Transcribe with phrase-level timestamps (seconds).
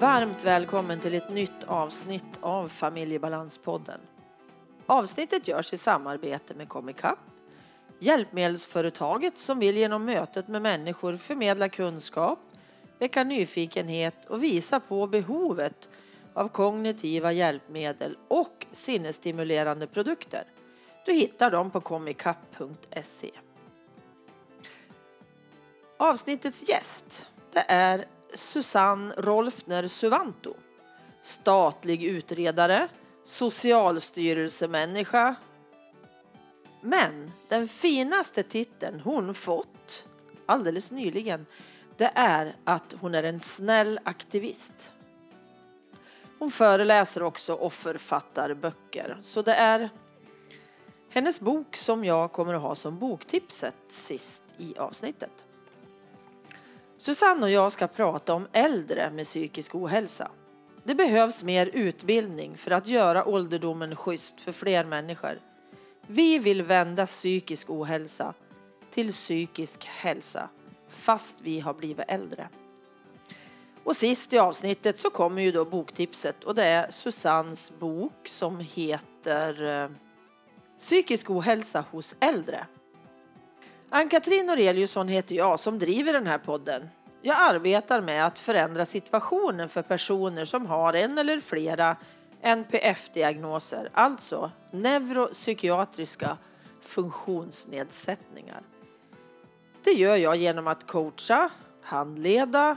[0.00, 4.00] Varmt välkommen till ett nytt avsnitt av Familjebalanspodden.
[4.86, 7.18] Avsnittet görs i samarbete med Comicap,
[7.98, 12.38] hjälpmedelsföretaget som vill genom mötet med människor förmedla kunskap,
[12.98, 15.88] väcka nyfikenhet och visa på behovet
[16.34, 20.44] av kognitiva hjälpmedel och sinnesstimulerande produkter.
[21.06, 23.30] Du hittar dem på comicap.se.
[25.96, 28.04] Avsnittets gäst det är
[28.34, 30.54] Susanne Rolfner Suvanto.
[31.22, 32.88] Statlig utredare,
[33.24, 35.34] socialstyrelsemänniska.
[36.82, 40.08] Men den finaste titeln hon fått
[40.46, 41.46] alldeles nyligen
[41.98, 44.92] det är att hon är en snäll aktivist.
[46.38, 49.18] Hon föreläser också och författar böcker.
[49.20, 49.90] Så det är
[51.08, 55.44] hennes bok som jag kommer att ha som boktipset sist i avsnittet.
[56.98, 60.30] Susanne och jag ska prata om äldre med psykisk ohälsa.
[60.84, 65.40] Det behövs mer utbildning för att göra ålderdomen schysst för fler människor.
[66.06, 68.34] Vi vill vända psykisk ohälsa
[68.90, 70.48] till psykisk hälsa
[70.88, 72.48] fast vi har blivit äldre.
[73.84, 78.60] Och sist i avsnittet så kommer ju då boktipset och det är Susannes bok som
[78.60, 79.90] heter eh,
[80.78, 82.66] Psykisk ohälsa hos äldre.
[83.90, 86.88] Ann-Katrin Noreliusson heter jag som driver den här podden.
[87.22, 91.96] Jag arbetar med att förändra situationen för personer som har en eller flera
[92.42, 96.36] NPF-diagnoser, alltså neuropsykiatriska
[96.82, 98.62] funktionsnedsättningar.
[99.84, 101.50] Det gör jag genom att coacha,
[101.82, 102.76] handleda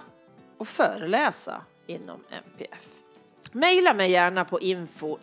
[0.58, 2.88] och föreläsa inom NPF.
[3.52, 5.18] Maila mig gärna på info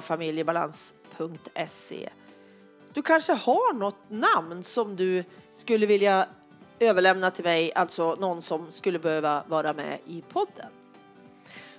[0.00, 2.08] familjebalans.se.
[2.94, 5.24] Du kanske har något namn som du
[5.54, 6.28] skulle vilja
[6.80, 10.66] överlämna till mig, alltså någon som skulle behöva vara med i podden.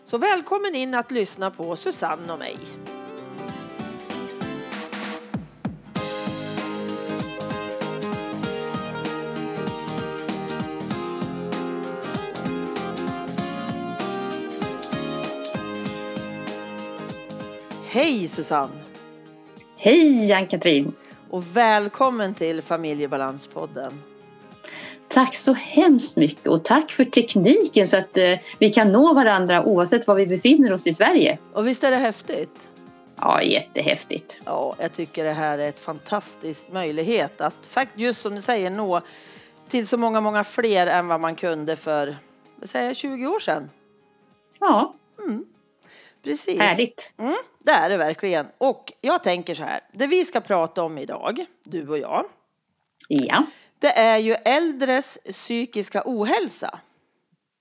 [0.03, 2.57] Så välkommen in att lyssna på Susanne och mig.
[17.85, 18.71] Hej Susanne!
[19.77, 20.93] Hej Ann-Katrin!
[21.35, 24.03] Och välkommen till Familjebalanspodden.
[25.07, 29.63] Tack så hemskt mycket och tack för tekniken så att eh, vi kan nå varandra
[29.63, 31.37] oavsett var vi befinner oss i Sverige.
[31.53, 32.69] Och visst är det häftigt?
[33.15, 34.41] Ja, jättehäftigt.
[34.45, 38.69] Ja, jag tycker det här är ett fantastiskt möjlighet att faktiskt just som du säger
[38.69, 39.01] nå
[39.69, 42.15] till så många, många fler än vad man kunde för
[42.55, 43.69] vad säger, 20 år sedan.
[44.59, 44.95] Ja.
[45.19, 45.45] Mm.
[46.23, 46.59] Precis.
[46.59, 47.13] Härligt.
[47.17, 48.47] Mm, det är det verkligen.
[48.57, 52.25] Och jag tänker så här, det vi ska prata om idag, du och jag.
[53.07, 53.45] Ja.
[53.79, 56.79] Det är ju äldres psykiska ohälsa.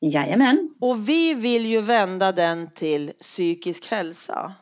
[0.01, 0.75] Jajamän.
[0.81, 4.55] Och vi vill ju vända den till psykisk hälsa.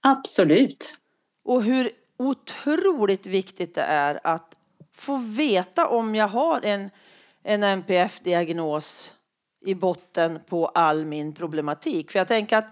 [0.00, 0.94] Absolut.
[1.44, 4.54] Och hur otroligt viktigt det är att
[4.94, 6.90] få veta om jag har en,
[7.42, 9.12] en NPF-diagnos
[9.66, 12.10] i botten på all min problematik.
[12.10, 12.68] För jag tänker att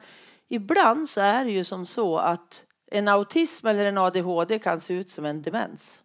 [0.51, 4.95] ibland så är det ju som så att en autism eller en ADHD kan se
[4.95, 6.01] ut som en demens.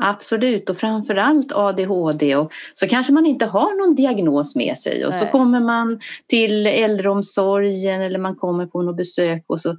[0.00, 5.10] Absolut och framförallt ADHD och så kanske man inte har någon diagnos med sig och
[5.10, 5.20] Nej.
[5.20, 9.76] så kommer man till äldreomsorgen eller man kommer på något besök och så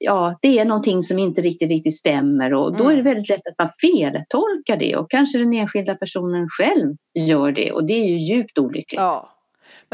[0.00, 3.04] ja, det är någonting som inte riktigt, riktigt stämmer och då är det mm.
[3.04, 7.84] väldigt lätt att man feltolkar det och kanske den enskilda personen själv gör det och
[7.84, 9.00] det är ju djupt olyckligt.
[9.00, 9.33] Ja.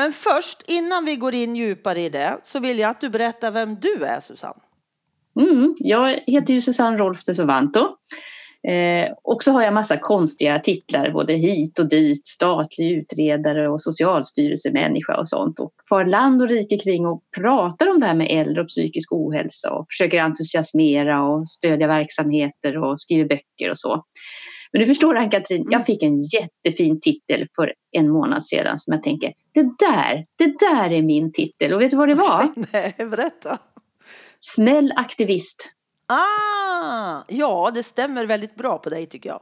[0.01, 3.51] Men först, innan vi går in djupare i det, så vill jag att du berättar
[3.51, 4.61] vem du är, Susanne.
[5.41, 7.81] Mm, jag heter ju Susanne Rolf de Sovanto.
[8.69, 13.83] Eh, och så har jag massa konstiga titlar, både hit och dit, statlig utredare och
[13.83, 15.61] socialstyrelsemänniska och sånt.
[15.61, 19.13] Och far land och rike kring och pratar om det här med äldre och psykisk
[19.13, 24.05] ohälsa och försöker entusiasmera och stödja verksamheter och skriver böcker och så.
[24.73, 29.03] Men du förstår Ann-Katrin, jag fick en jättefin titel för en månad sedan som jag
[29.03, 31.73] tänker, det där, det där är min titel.
[31.73, 32.49] Och vet du vad det var?
[32.73, 33.59] Nej, berätta.
[34.41, 35.73] Snäll aktivist.
[36.07, 39.41] Ah, ja, det stämmer väldigt bra på dig tycker jag.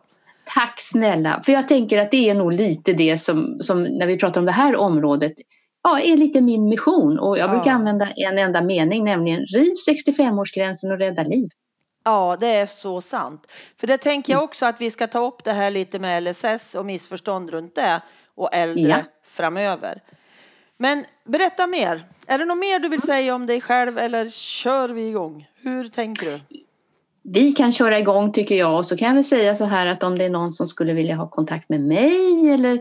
[0.54, 4.18] Tack snälla, för jag tänker att det är nog lite det som, som när vi
[4.18, 5.32] pratar om det här området,
[5.82, 7.18] ja, är lite min mission.
[7.18, 11.48] Och jag brukar använda en enda mening, nämligen riv 65-årsgränsen och rädda liv.
[12.08, 13.46] Ja, det är så sant.
[13.76, 16.74] För det tänker jag också att vi ska ta upp det här lite med LSS
[16.74, 18.00] och missförstånd runt det
[18.34, 19.02] och äldre ja.
[19.26, 20.02] framöver.
[20.76, 22.02] Men berätta mer.
[22.26, 25.48] Är det något mer du vill säga om dig själv eller kör vi igång?
[25.62, 26.40] Hur tänker du?
[27.22, 30.02] Vi kan köra igång tycker jag och så kan jag väl säga så här att
[30.02, 32.80] om det är någon som skulle vilja ha kontakt med mig eller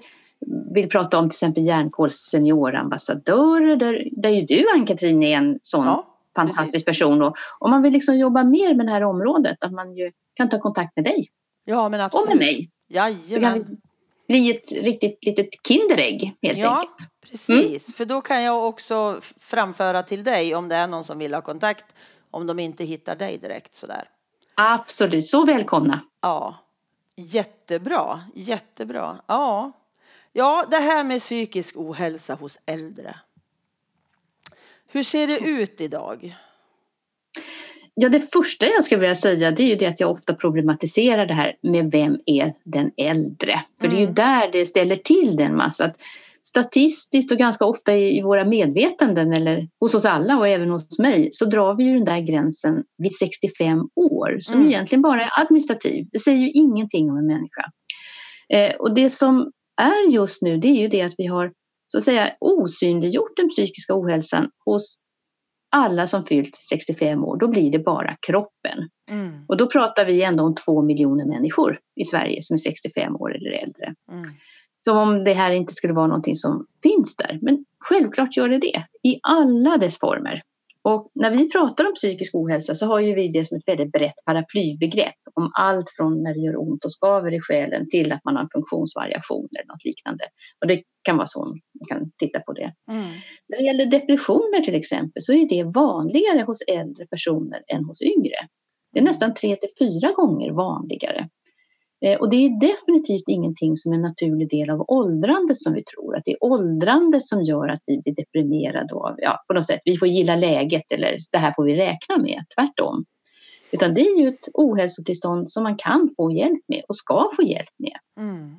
[0.74, 5.86] vill prata om till exempel Hjärnkåls seniorambassadörer där, där ju du Ann-Katrin är en sån
[5.86, 7.00] Ja, fantastisk precis.
[7.01, 7.22] person.
[7.22, 10.50] Och om man vill liksom jobba mer med det här området, att man ju kan
[10.50, 11.28] ta kontakt med dig
[11.66, 12.28] Ja, men och absolut.
[12.28, 12.69] med mig.
[12.89, 13.78] Så kan Jajamän.
[14.28, 17.10] vi bli ett riktigt litet Kinderägg helt Ja, enkelt.
[17.30, 17.95] precis.
[17.95, 21.42] För då kan jag också framföra till dig om det är någon som vill ha
[21.42, 21.86] kontakt
[22.31, 24.10] om de inte hittar dig direkt sådär.
[24.56, 26.00] Absolut, så välkomna.
[26.22, 26.56] Ja,
[27.16, 29.18] jättebra, jättebra.
[29.28, 29.72] Ja.
[30.33, 33.16] ja, det här med psykisk ohälsa hos äldre.
[34.89, 36.36] Hur ser det ut idag?
[37.94, 41.25] Ja, det första jag skulle vilja säga det är ju det att jag ofta problematiserar
[41.25, 43.54] det här med vem är den äldre?
[43.81, 44.16] För det är ju Mm.
[44.16, 45.86] där det ställer till det en massa.
[45.86, 45.98] Att
[46.44, 51.00] statistiskt och ganska ofta i, i våra medvetanden eller hos oss alla och även hos
[51.00, 54.68] mig så drar vi ju den där gränsen vid 65 år som Mm.
[54.72, 56.07] egentligen bara är administrativ.
[56.12, 57.72] Det säger ju ingenting om en människa.
[58.50, 59.51] Eh, och det som
[59.81, 61.51] är just nu det är ju det att vi har
[61.88, 64.98] så att säga osynliggjort den psykiska ohälsan hos
[65.72, 68.89] alla som fyllt 65 år, då blir det bara kroppen.
[69.12, 73.16] Mm, Och då pratar vi ändå om två miljoner människor i Sverige som är 65
[73.16, 73.94] år eller äldre.
[74.12, 74.24] mm,
[74.80, 77.39] Som om det här inte skulle vara någonting som finns där.
[77.42, 80.42] Men självklart gör det det, i alla dess former.
[80.89, 83.92] Och när vi pratar om psykisk ohälsa så har ju vi det som ett väldigt
[83.92, 88.25] brett paraplybegrepp om allt från när det gör ont och skaver i själen till att
[88.25, 90.24] man har en funktionsvariation eller något liknande.
[90.62, 92.74] Och det kan vara så man kan titta på det.
[92.92, 93.12] mm,
[93.48, 98.01] När det gäller depressioner till exempel så är det vanligare hos äldre personer än hos
[98.01, 98.48] yngre.
[98.94, 101.30] Det är nästan tre till fyra gånger vanligare.
[102.06, 105.84] Eh, Och det är definitivt ingenting som är en naturlig del av åldrandet som vi
[105.84, 106.18] tror.
[106.18, 109.82] Att det är åldrandet som gör att vi blir deprimerade av, ja, på något sätt,
[109.86, 113.06] vi får gilla läget eller det här får vi räkna med, tvärtom.
[113.72, 117.44] Utan det är ju ett ohälsotillstånd som man kan få hjälp med och ska få
[117.44, 117.98] hjälp med.
[118.20, 118.56] mm,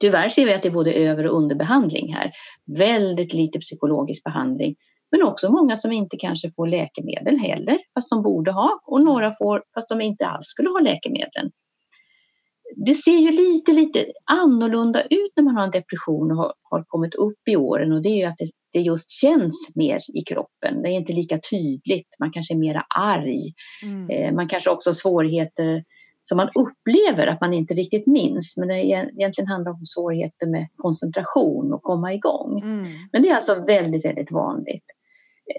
[0.00, 2.32] Tyvärr ser vi att det är både över och underbehandling här.
[2.78, 4.76] Väldigt lite psykologisk behandling.
[5.10, 8.80] Men också många som inte kanske får läkemedel heller, fast de borde ha.
[8.86, 11.50] Och några får, fast de inte alls skulle ha läkemedlen.
[12.76, 16.84] Det ser ju lite, lite annorlunda ut när man har en depression och har, har
[16.86, 17.92] kommit upp i åren.
[17.92, 20.82] Och det är ju att det, det just känns mer i kroppen.
[20.82, 22.08] Det är inte lika tydligt.
[22.20, 23.40] Man kanske är mera arg.
[23.82, 25.84] mm, Eh, Man kanske också har svårigheter
[26.22, 28.54] som man upplever att man inte riktigt minns.
[28.56, 32.60] Men det egentligen handlar om svårigheter med koncentration och komma igång.
[32.60, 34.84] mm, Men det är alltså väldigt, väldigt vanligt.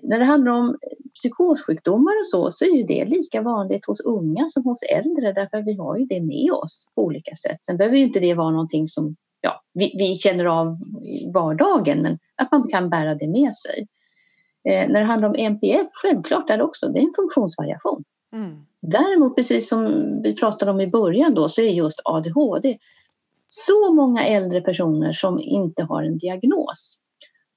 [0.04, 0.78] När det handlar om
[1.16, 5.58] psykossjukdomar och så, så är ju det lika vanligt hos unga som hos äldre därför
[5.58, 7.66] att vi har ju det med oss på olika sätt.
[7.66, 12.02] Sen behöver ju inte det vara någonting som ja, vi, vi känner av i vardagen
[12.02, 13.88] men att man kan bära det med sig.
[14.70, 18.04] Eh, när det handlar om NPF, självklart är det också, det är en funktionsvariation.
[18.34, 22.78] mm, Däremot, precis som vi pratade om i början då, så är just ADHD
[23.50, 27.02] så många äldre personer som inte har en diagnos.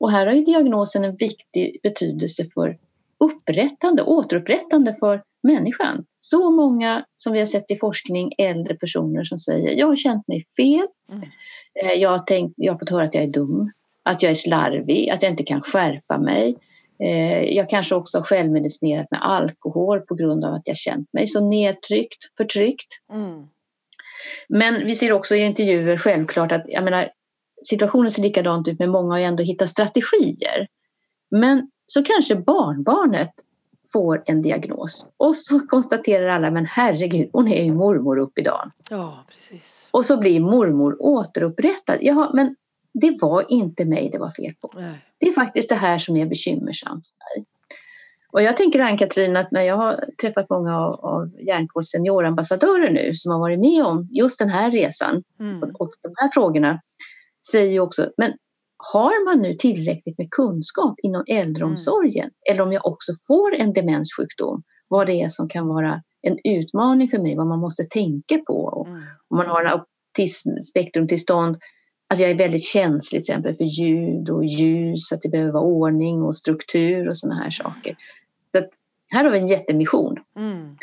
[0.00, 2.78] Och här har ju diagnosen en viktig betydelse för
[3.24, 6.04] upprättande, återupprättande för människan.
[6.20, 10.28] Så många som vi har sett i forskning, äldre personer som säger jag har känt
[10.28, 11.28] mig fel, Mm.
[11.82, 14.34] Eh, jag, har tänkt, jag har fått höra att jag är dum, att jag är
[14.34, 16.56] slarvig, att jag inte kan skärpa mig.
[17.02, 21.26] Eh, Jag kanske också har självmedicinerat med alkohol på grund av att jag känt mig
[21.28, 22.88] så nedtryckt, förtryckt.
[23.12, 23.46] mm,
[24.48, 27.08] Men vi ser också i intervjuer självklart att jag menar,
[27.64, 30.68] situationen ser likadant ut men många ju ändå hittat strategier.
[31.30, 33.30] Men så kanske barnbarnet
[33.92, 38.42] får en diagnos och så konstaterar alla men herregud hon är ju mormor upp i
[38.42, 38.70] dagen.
[38.90, 39.88] Ja, precis.
[39.90, 41.98] Och så blir mormor återupprättad.
[42.00, 42.56] Jaha, men
[42.92, 44.72] det var inte mig det var fel på.
[44.76, 45.04] Nej.
[45.18, 47.04] Det är faktiskt det här som är bekymmersamt.
[48.32, 53.14] Och jag tänker Ann-Katrin att när jag har träffat många av, av Hjärnkåls seniorambassadörer nu
[53.14, 56.80] som har varit med om just den här resan Mm, och, och de här frågorna
[57.46, 58.32] säger ju också, men
[58.76, 62.30] har man nu tillräckligt med kunskap inom äldreomsorgen?
[62.50, 67.08] Eller om jag också får en demenssjukdom, vad det är som kan vara en utmaning
[67.08, 68.64] för mig, vad man måste tänka på?
[68.64, 71.56] Och mm, om man har autismspektrumtillstånd,
[72.08, 75.64] att jag är väldigt känslig till exempel för ljud och ljus, att det behöver vara
[75.64, 77.96] ordning och struktur och sådana här saker.
[78.52, 78.68] Så att
[79.10, 80.16] här har vi en jättemission.
[80.36, 80.76] mm,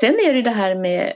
[0.00, 1.12] Sen är det det här med,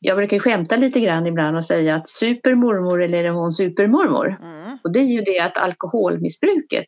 [0.00, 4.36] jag brukar skämta lite grann ibland och säga att supermormor eller är hon supermormor?
[4.42, 6.86] mm, Och det är ju det att alkoholmissbruket,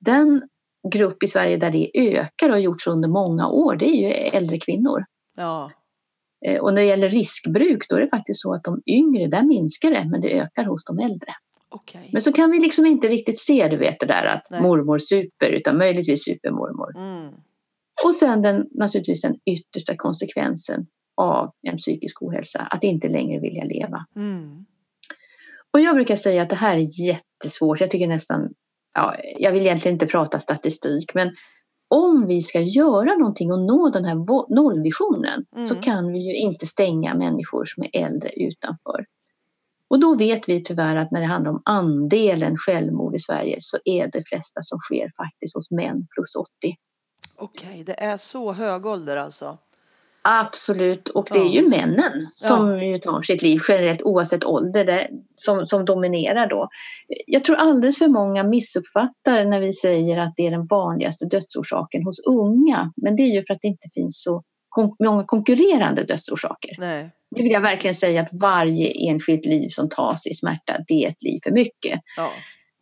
[0.00, 0.42] den
[0.92, 4.06] grupp i Sverige där det ökar och har gjorts under många år, det är ju
[4.36, 5.04] äldre kvinnor.
[5.36, 5.70] ja,
[6.46, 9.42] Eh, Och när det gäller riskbruk då är det faktiskt så att de yngre, där
[9.42, 11.32] minskar det men det ökar hos de äldre.
[11.68, 12.10] okej.
[12.12, 14.60] Men så kan vi liksom inte riktigt se du vet det där att Nej.
[14.62, 16.96] mormor super utan möjligtvis supermormor.
[16.96, 17.32] Mm,
[18.04, 20.86] Och sen den, naturligtvis den yttersta konsekvensen
[21.20, 24.06] av en psykisk ohälsa, att inte längre vilja leva.
[24.16, 24.64] mm,
[25.70, 27.80] Och jag brukar säga att det här är jättesvårt.
[27.80, 28.54] Jag tycker nästan,
[28.94, 31.30] ja, jag vill egentligen inte prata statistik, men
[31.88, 34.14] om vi ska göra någonting och nå den här
[34.54, 35.66] nollvisionen mm.
[35.66, 39.06] så kan vi ju inte stänga människor som är äldre utanför.
[39.88, 43.78] Och då vet vi tyvärr att när det handlar om andelen självmord i Sverige så
[43.84, 46.48] är det flesta som sker faktiskt hos män plus 80.
[47.36, 49.58] Okej, okay, det är så hög ålder alltså?
[50.22, 52.98] Absolut, och det är ju männen som ja.
[52.98, 56.68] tar sitt liv generellt oavsett ålder det, som, som dominerar då.
[57.26, 62.04] Jag tror alldeles för många missuppfattar när vi säger att det är den vanligaste dödsorsaken
[62.04, 62.92] hos unga.
[62.96, 66.76] Men det är ju för att det inte finns så kon många konkurrerande dödsorsaker.
[66.78, 67.10] Nej.
[67.36, 71.08] Nu vill jag verkligen säga att varje enskilt liv som tas i smärta, det är
[71.08, 72.00] ett liv för mycket.
[72.16, 72.30] Ja.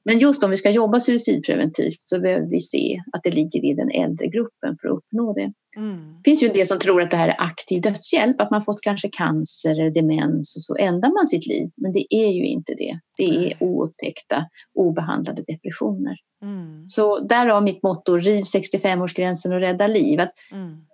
[0.08, 3.74] Men just om vi ska jobba suicidpreventivt så behöver vi se att det ligger i
[3.74, 5.52] den äldre gruppen för att uppnå det.
[5.76, 6.14] Mm.
[6.16, 8.64] Det finns ju en del som tror att det här är aktiv dödshjälp, att man
[8.64, 11.70] fått kanske cancer eller demens och så ändrar man sitt liv.
[11.76, 13.00] Men det är ju inte det.
[13.16, 16.16] Det är oupptäckta, obehandlade depressioner.
[16.42, 16.88] Mm.
[16.88, 20.20] Så därav mitt motto, riv 65-årsgränsen och rädda liv.
[20.20, 20.86] Att mm.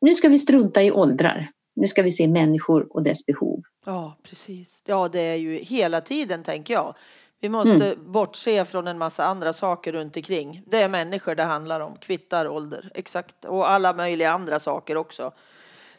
[0.00, 1.50] Nu ska vi strunta i åldrar.
[1.76, 3.60] Nu ska vi se människor och dess behov.
[3.86, 4.82] Ja, precis.
[4.86, 6.94] Ja, det är ju hela tiden, tänker jag.
[7.42, 8.12] Vi måste mm.
[8.12, 10.62] bortse från en massa andra saker runt omkring.
[10.66, 13.44] Det är människor det handlar om, kvittar ålder, exakt.
[13.44, 15.32] Och alla möjliga andra saker också,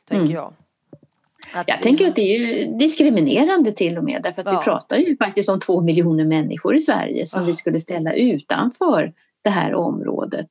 [0.05, 0.35] tänker mm.
[0.35, 0.53] jag.
[1.53, 1.83] Att jag vi...
[1.83, 4.59] tänker att det är diskriminerande till och med därför att ja.
[4.59, 7.47] vi pratar ju faktiskt om två miljoner människor i Sverige som ja.
[7.47, 10.47] vi skulle ställa utanför det här området.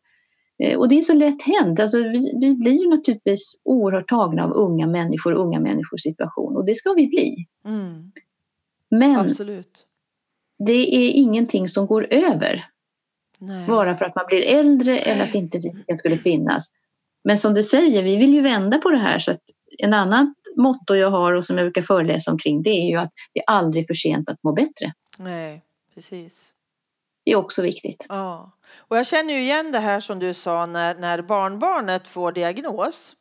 [0.58, 1.80] Eh, och det är så lätt hänt.
[1.80, 6.56] Alltså vi, vi blir ju naturligtvis oerhört tagna av unga människor och unga människors situation
[6.56, 7.46] och det ska vi bli.
[7.64, 8.12] Mm.
[8.88, 9.86] Men Absolut
[10.66, 12.64] det är ingenting som går över.
[13.38, 13.66] Nej.
[13.66, 16.70] Bara för att man blir äldre eller att inte risken skulle finnas.
[17.24, 19.18] Men som du säger, vi vill ju vända på det här.
[19.18, 19.40] Så att
[19.78, 23.12] en annan motto jag har och som jag brukar föreläsa omkring det är ju att
[23.32, 24.92] det är aldrig för sent att må bättre.
[25.18, 25.62] Nej,
[25.94, 26.48] precis.
[27.24, 28.06] Det är också viktigt.
[28.08, 28.52] Ja.
[28.76, 33.12] Och jag känner ju igen det här som du sa när, när barnbarnet får diagnos.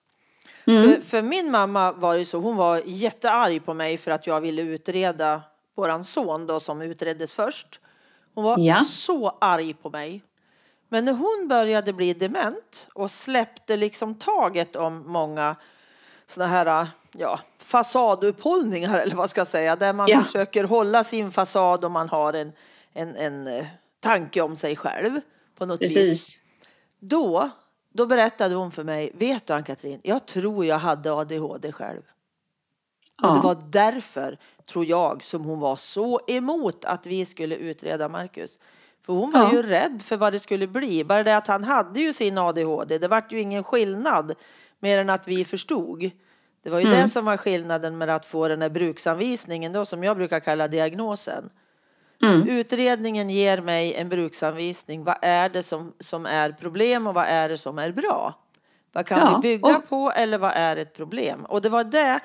[0.65, 0.83] Mm.
[0.83, 4.41] För, för, min mamma var ju så, hon var jättearg på mig för att jag
[4.41, 5.41] ville utreda
[5.75, 7.80] våran son då som utreddes först.
[8.36, 8.75] Hon var ja.
[8.75, 10.24] så arg på mig.
[10.90, 15.56] Men när hon började bli dement och släppte liksom taget om många
[16.28, 20.24] såna här ja, fasadupphållningar eller vad ska jag säga, där man ja.
[20.24, 22.51] försöker hålla sin fasad och man har en,
[22.94, 23.66] en, en eh,
[24.00, 25.22] tanke om sig själv
[25.58, 26.12] på något Precis.
[26.12, 26.42] vis.
[27.00, 27.50] Då,
[27.94, 32.01] då berättade hon för mig, vet du Ann-Katrin, jag tror jag hade ADHD själv.
[33.22, 33.30] Ja.
[33.30, 38.10] Och det var därför, tror jag, som hon var så emot att vi skulle utreda
[38.10, 38.60] Marcus.
[39.06, 39.54] För hon var ja.
[39.54, 41.04] ju rädd för vad det skulle bli.
[41.04, 44.34] Bara det att han hade ju sin ADHD, det vart ju ingen skillnad
[44.80, 46.12] mer än att vi förstod.
[46.63, 47.01] Det var ju mm.
[47.01, 50.68] det som var skillnaden med att få den här bruksanvisningen då, som jag brukar kalla
[50.68, 51.50] diagnosen.
[52.24, 52.48] Mm.
[52.48, 55.04] Utredningen ger mig en bruksanvisning.
[55.04, 58.34] Vad är det som, som är problem och vad är det som är bra?
[58.92, 59.36] Vad kan ja.
[59.36, 59.90] vi bygga och...
[59.90, 61.46] på eller vad är ett problem?
[61.46, 62.20] Och det var det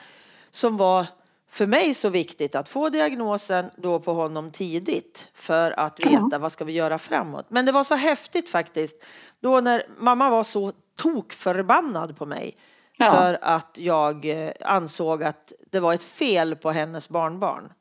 [0.57, 1.07] som var
[1.49, 6.39] för mig så viktigt att få diagnosen då på honom tidigt för att veta ja.
[6.39, 7.47] vad ska vi göra framåt.
[7.49, 9.03] Men det var så häftigt faktiskt
[9.41, 12.57] då när mamma var så tokförbannad på mig
[12.97, 13.11] ja.
[13.11, 17.73] för att jag eh, ansåg att det var ett fel på hennes barnbarn.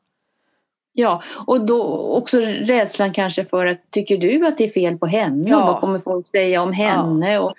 [0.97, 1.83] Ja, och då
[2.17, 5.61] också rädslan kanske för att tycker du att det är fel på henne ja.
[5.61, 7.33] och vad kommer folk säga om henne?
[7.33, 7.39] Ja.
[7.39, 7.53] Och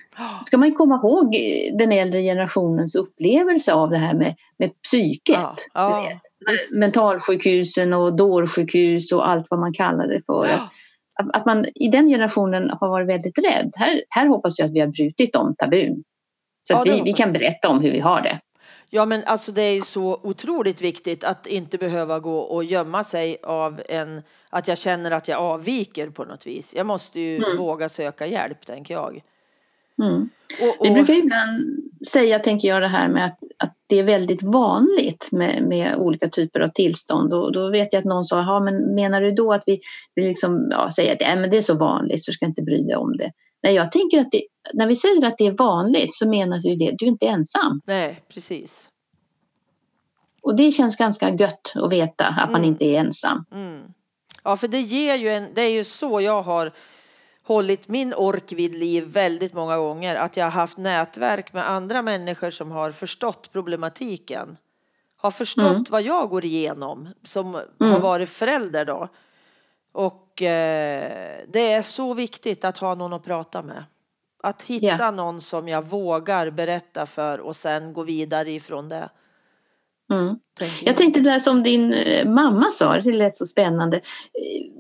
[0.45, 1.37] ska man komma ihåg
[1.79, 5.39] den äldre generationens upplevelse av det här med, med psyket.
[5.75, 6.03] Ja.
[6.03, 6.23] Du vet.
[6.81, 10.47] Mentalsjukhusen och dårsjukhus och allt vad man kallar det för.
[11.21, 13.73] Att, att man i den generationen har varit väldigt rädd.
[13.77, 16.03] Här, här hoppas jag att vi har brutit om tabun.
[16.69, 18.41] Så att vi, vi kan berätta om hur vi har det.
[18.91, 23.05] Ja, men alltså det är ju så otroligt viktigt att inte behöva gå och gömma
[23.05, 26.75] sig av en, att jag känner att jag avviker på något vis.
[26.77, 27.57] Jag måste ju mm.
[27.57, 29.23] våga söka hjälp, tänker jag.
[30.03, 30.29] Mm.
[30.63, 30.87] Och, och...
[30.87, 31.81] Vi brukar ibland
[32.13, 36.29] säga, tänker jag, det här med att, att det är väldigt vanligt med, med olika
[36.29, 37.33] typer av tillstånd.
[37.33, 39.81] Och då vet jag att någon sa, men menar du då att vi,
[40.15, 42.83] vi liksom, ja, säger att äh, men det är så vanligt så ska inte bry
[42.83, 43.33] dig om det.
[43.63, 44.43] Nej, jag tänker att det,
[44.75, 47.81] när vi säger att det är vanligt så menar du det, du är inte ensam.
[47.87, 48.91] Nej, precis.
[50.43, 52.53] Och det känns ganska gött att veta att mm.
[52.53, 53.45] man inte är ensam.
[53.53, 53.83] Mm.
[54.45, 56.73] Ja, för det ger ju en, det är ju så jag har
[57.47, 60.17] hållit min ork vid liv väldigt många gånger.
[60.17, 64.57] Att jag har haft nätverk med andra människor som har förstått problematiken.
[65.17, 65.85] Har förstått mm.
[65.91, 67.93] vad jag går igenom som mm.
[67.93, 69.09] har varit förälder då.
[69.97, 73.85] Och eh, det är så viktigt att ha någon att prata med.
[74.43, 75.15] Att hitta yeah.
[75.15, 79.09] någon som jag vågar berätta för och sen gå vidare ifrån det.
[80.11, 80.39] Mm.
[80.83, 83.97] Jag tänkte det där som din eh, mamma sa, det lät så spännande.
[83.97, 84.03] Eh,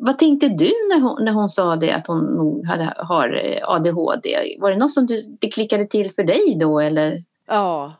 [0.00, 3.68] vad tänkte du när hon, när hon sa det att hon nog hade, har eh,
[3.68, 4.56] ADHD?
[4.60, 7.24] Var det något som du, det klickade till för dig då eller?
[7.46, 7.92] Ja,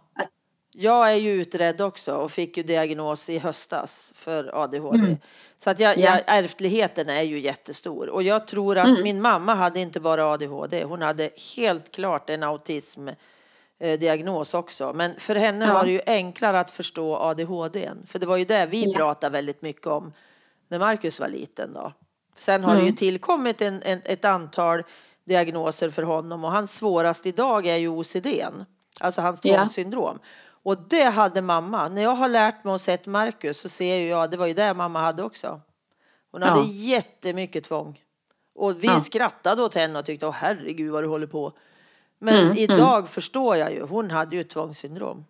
[0.76, 4.98] jag är ju utredd också och fick ju diagnos i höstas för ADHD.
[4.98, 5.16] Mm.
[5.58, 9.02] Så att jag, jag, ärftligheten är ju jättestor och jag tror att mm.
[9.02, 13.08] min mamma hade inte bara ADHD, hon hade helt klart en autism
[13.78, 14.92] Eh, också.
[14.92, 15.74] Men för henne ja.
[15.74, 17.90] var det ju enklare att förstå ADHD.
[18.06, 18.98] För det var ju det vi ja.
[18.98, 20.12] pratade väldigt mycket om
[20.68, 21.72] när Marcus var liten.
[21.72, 21.92] Då.
[22.36, 22.80] Sen har mm.
[22.80, 22.96] det ju mm.
[22.96, 24.82] tillkommit en, en, ett antal
[25.24, 28.26] diagnoser för honom och hans svårast idag är ju OCD.
[29.00, 30.18] Alltså hans tvångssyndrom.
[30.22, 30.28] Ja.
[30.66, 31.88] Och det hade mamma.
[31.88, 34.74] När jag har lärt mig och sett Marcus så ser jag, det var ju det
[34.74, 35.60] mamma hade också.
[36.30, 36.66] Hon hade ja.
[36.66, 38.00] jättemycket tvång.
[38.54, 39.00] Och vi ja.
[39.00, 41.52] skrattade åt henne och tyckte, åh herregud vad du håller på.
[42.18, 42.58] Men mm, mm.
[42.58, 43.06] idag mm.
[43.06, 45.24] förstår jag ju, hon hade ju tvångssyndrom.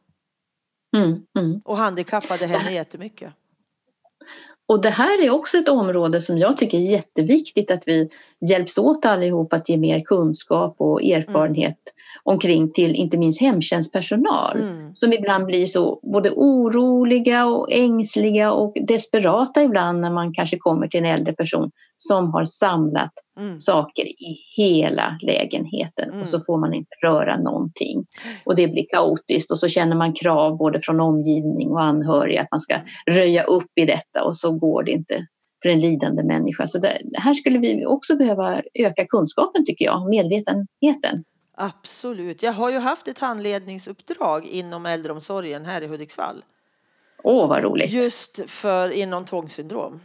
[0.97, 1.61] Mm, mm.
[1.65, 3.33] och handikappade henne jättemycket.
[4.69, 8.09] Och det här är också ett område som jag tycker är jätteviktigt att vi
[8.51, 12.23] hjälps åt allihop att ge mer kunskap och erfarenhet mm.
[12.25, 14.95] omkring till inte minst hemtjänstpersonal mm.
[14.95, 20.89] som ibland blir så både oroliga och ängsliga och desperata ibland när man kanske kommer
[20.89, 23.61] till en äldre person som har samlat mm.
[23.61, 26.45] saker i hela lägenheten och så mm.
[26.47, 28.07] får man inte röra någonting.
[28.45, 32.51] Och det blir kaotiskt och så känner man krav både från omgivning och anhöriga att
[32.51, 35.27] man ska röja upp i detta och så går det inte
[35.63, 36.67] för en lidande människa.
[36.67, 41.25] Så det, här skulle vi också behöva öka kunskapen tycker jag, medvetenheten.
[41.59, 42.43] Absolut.
[42.43, 46.45] Jag har ju haft ett handledningsuppdrag inom äldreomsorgen här i Hudiksvall.
[47.23, 47.93] Åh, vad roligt.
[47.93, 50.01] Just för inom tvångssyndrom.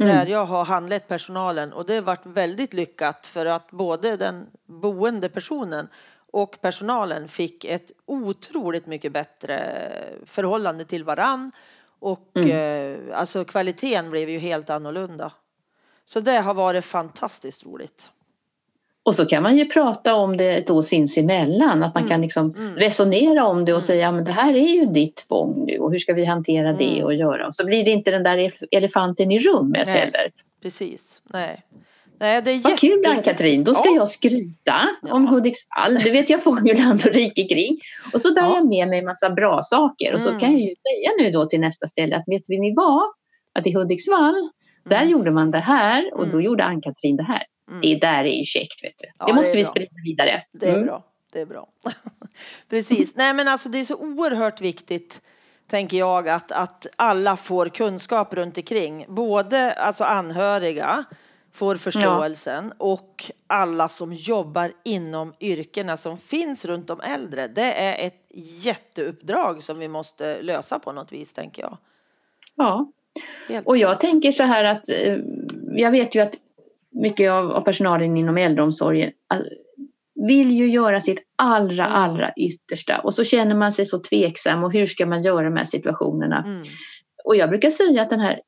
[0.00, 0.16] Mm.
[0.16, 4.46] Där jag har handlett personalen och det har varit väldigt lyckat för att både den
[4.66, 5.88] boende personen
[6.30, 9.82] och personalen fick ett otroligt mycket bättre
[10.26, 11.52] förhållande till varann
[11.98, 12.50] och mm.
[12.50, 15.32] eh, alltså kvaliteten blev ju helt annorlunda.
[16.04, 18.12] Så det har varit fantastiskt roligt.
[19.10, 22.10] Och så kan man ju prata om det då sinsemellan, att man mm.
[22.10, 22.76] kan liksom mm.
[22.76, 23.86] resonera om det och mm.
[23.86, 26.92] säga men det här är ju ditt tvång nu och hur ska vi hantera det
[26.92, 27.04] mm.
[27.04, 27.46] och göra?
[27.46, 30.30] Och så blir det inte den där elefanten i rummet Nej, heller.
[30.62, 31.62] Precis, nej.
[32.20, 33.94] Nej, det är Vad kul Ann-Katrin, då ska ja.
[33.94, 35.14] jag skryta ja.
[35.14, 35.94] om Hudiksvall.
[35.94, 37.78] Du vet jag får ju land och rike kring.
[38.12, 38.54] Och så bär ja.
[38.54, 40.40] jag med mig en massa bra saker och så mm.
[40.40, 43.02] kan jag ju säga nu då till nästa ställe att vet ni vad?
[43.54, 44.50] Att i Hudiksvall, mm.
[44.84, 46.30] där gjorde man det här och mm.
[46.32, 47.42] då gjorde Ann-Katrin det här.
[47.70, 47.80] Mm.
[47.80, 49.26] Det där är ju käckt vet du.
[49.26, 50.42] det måste det vi sprida vidare.
[50.52, 50.86] Det är mm.
[50.86, 51.04] bra.
[51.32, 51.68] Det är bra.
[52.68, 53.16] Precis.
[53.16, 55.22] Nej men alltså det är så oerhört viktigt
[55.66, 59.06] tänker jag att, att alla får kunskap runt omkring.
[59.08, 61.04] Både alltså anhöriga
[61.52, 62.84] får förståelsen ja.
[62.84, 67.48] och alla som jobbar inom yrkena som finns runt de äldre.
[67.48, 68.26] Det är ett
[68.64, 71.78] jätteuppdrag som vi måste lösa på något vis tänker jag.
[72.54, 72.92] Ja,
[73.48, 75.16] Helt och jag tänker så här att eh,
[75.72, 76.34] jag vet ju att
[76.92, 79.50] mycket av, av personalen inom äldreomsorgen alltså,
[80.28, 84.72] vill ju göra sitt allra, allra yttersta och så känner man sig så tveksam och
[84.72, 86.44] hur ska man göra de här situationerna?
[86.46, 86.62] Mm.
[87.24, 88.40] Och jag brukar säga att den här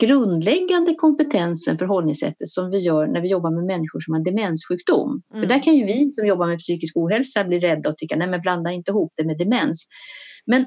[0.00, 5.22] grundläggande kompetensen, förhållningssättet som vi gör när vi jobbar med människor som har demenssjukdom.
[5.30, 5.42] Mm.
[5.42, 8.28] För där kan ju vi som jobbar med psykisk ohälsa bli rädda och tycka nej
[8.28, 9.86] men blanda inte ihop det med demens.
[10.46, 10.66] Men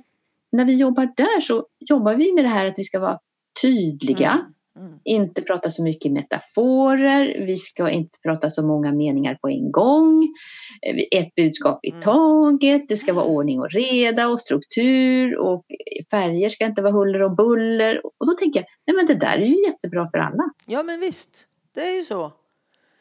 [0.52, 3.20] när vi jobbar där så jobbar vi med det här att vi ska vara
[3.62, 4.32] tydliga.
[4.32, 4.54] Mm.
[4.76, 5.00] Mm.
[5.04, 10.28] Inte prata så mycket metaforer, vi ska inte prata så många meningar på en gång.
[11.12, 12.02] Ett budskap i mm.
[12.02, 15.66] taget, det ska vara ordning och reda och struktur och
[16.12, 18.06] färger ska inte vara huller och buller.
[18.06, 20.44] Och då tänker jag, nej men det där är ju jättebra för alla.
[20.66, 22.32] Ja men visst, det är ju så.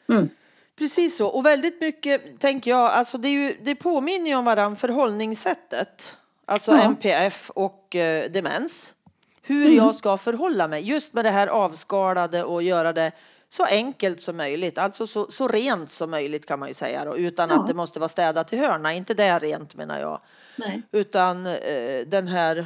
[0.09, 0.29] Mm.
[0.77, 4.45] Precis så, och väldigt mycket tänker jag, alltså det, är ju, det påminner ju om
[4.45, 6.17] varandra förhållningssättet.
[6.45, 6.83] Alltså ja.
[6.83, 8.93] MPF och eh, demens
[9.41, 9.77] hur mm.
[9.77, 13.11] jag ska förhålla mig just med det här avskalade och göra det
[13.49, 17.17] så enkelt som möjligt, alltså så, så rent som möjligt kan man ju säga då,
[17.17, 17.55] utan ja.
[17.55, 20.21] att det måste vara städat i hörna, inte det rent menar jag.
[20.55, 20.81] Nej.
[20.91, 22.57] Utan eh, den här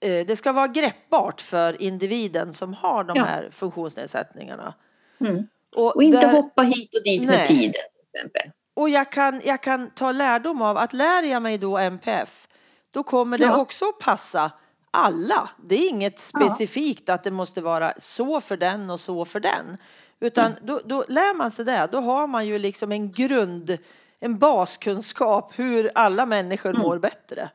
[0.00, 3.24] eh, det ska vara greppbart för individen som har de ja.
[3.24, 4.74] här funktionsnedsättningarna.
[5.20, 5.46] Mm.
[5.76, 7.36] Och, och, inte där, hoppa hit och dit nej.
[7.36, 7.72] med tiden.
[7.72, 8.50] Till exempel.
[8.74, 12.48] Och jag kan, jag kan ta lärdom av att lär jag mig då MPF,
[12.90, 13.56] då kommer det ja.
[13.56, 14.50] också passa
[14.98, 15.50] alla.
[15.64, 19.76] Det är inget specifikt att det måste vara så för den och så för den.
[20.20, 20.58] Utan mm.
[20.62, 21.88] då, då lär man sig det.
[21.92, 23.78] Då har man ju liksom en grund,
[24.20, 26.82] en baskunskap hur alla människor mm.
[26.82, 27.50] mår bättre.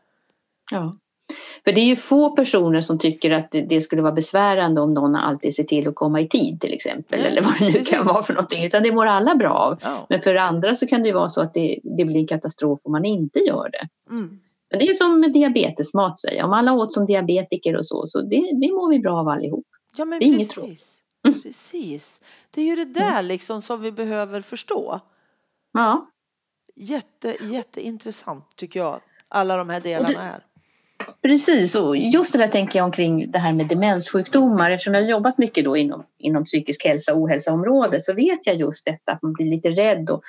[0.72, 0.98] Ja.
[1.64, 5.16] För det är ju få personer som tycker att det skulle vara besvärande om någon
[5.16, 7.20] alltid ser till att komma i tid till exempel.
[7.20, 7.90] Mm, eller vad det nu precis.
[7.90, 8.66] kan vara för någonting.
[8.66, 9.80] Utan det mår alla bra av.
[9.82, 10.06] Ja.
[10.10, 12.80] Men för andra så kan det ju vara så att det, det blir en katastrof
[12.84, 13.88] om man inte gör det.
[14.14, 14.40] Mm.
[14.74, 18.22] Men det är som med diabetesmat säger Om alla åt som diabetiker och så, så
[18.22, 19.66] det, det mår vi bra av allihop.
[19.98, 20.98] Ja, men Det är inget precis.
[21.28, 21.42] Mm.
[21.42, 22.22] Precis.
[22.52, 25.00] Det är ju det där liksom som vi behöver förstå.
[25.74, 26.10] Ja,
[26.76, 29.02] Jätte, jätteintressant tycker jag.
[29.30, 30.44] Alla de här delarna är.
[31.22, 31.76] precis.
[31.76, 34.72] Och just det där tänker jag omkring det här med demenssjukdomar.
[34.72, 38.56] Eftersom jag har jobbat mycket då inom, inom psykisk hälsa och ohälsoområdet så vet jag
[38.56, 40.24] just detta att man blir lite rädd och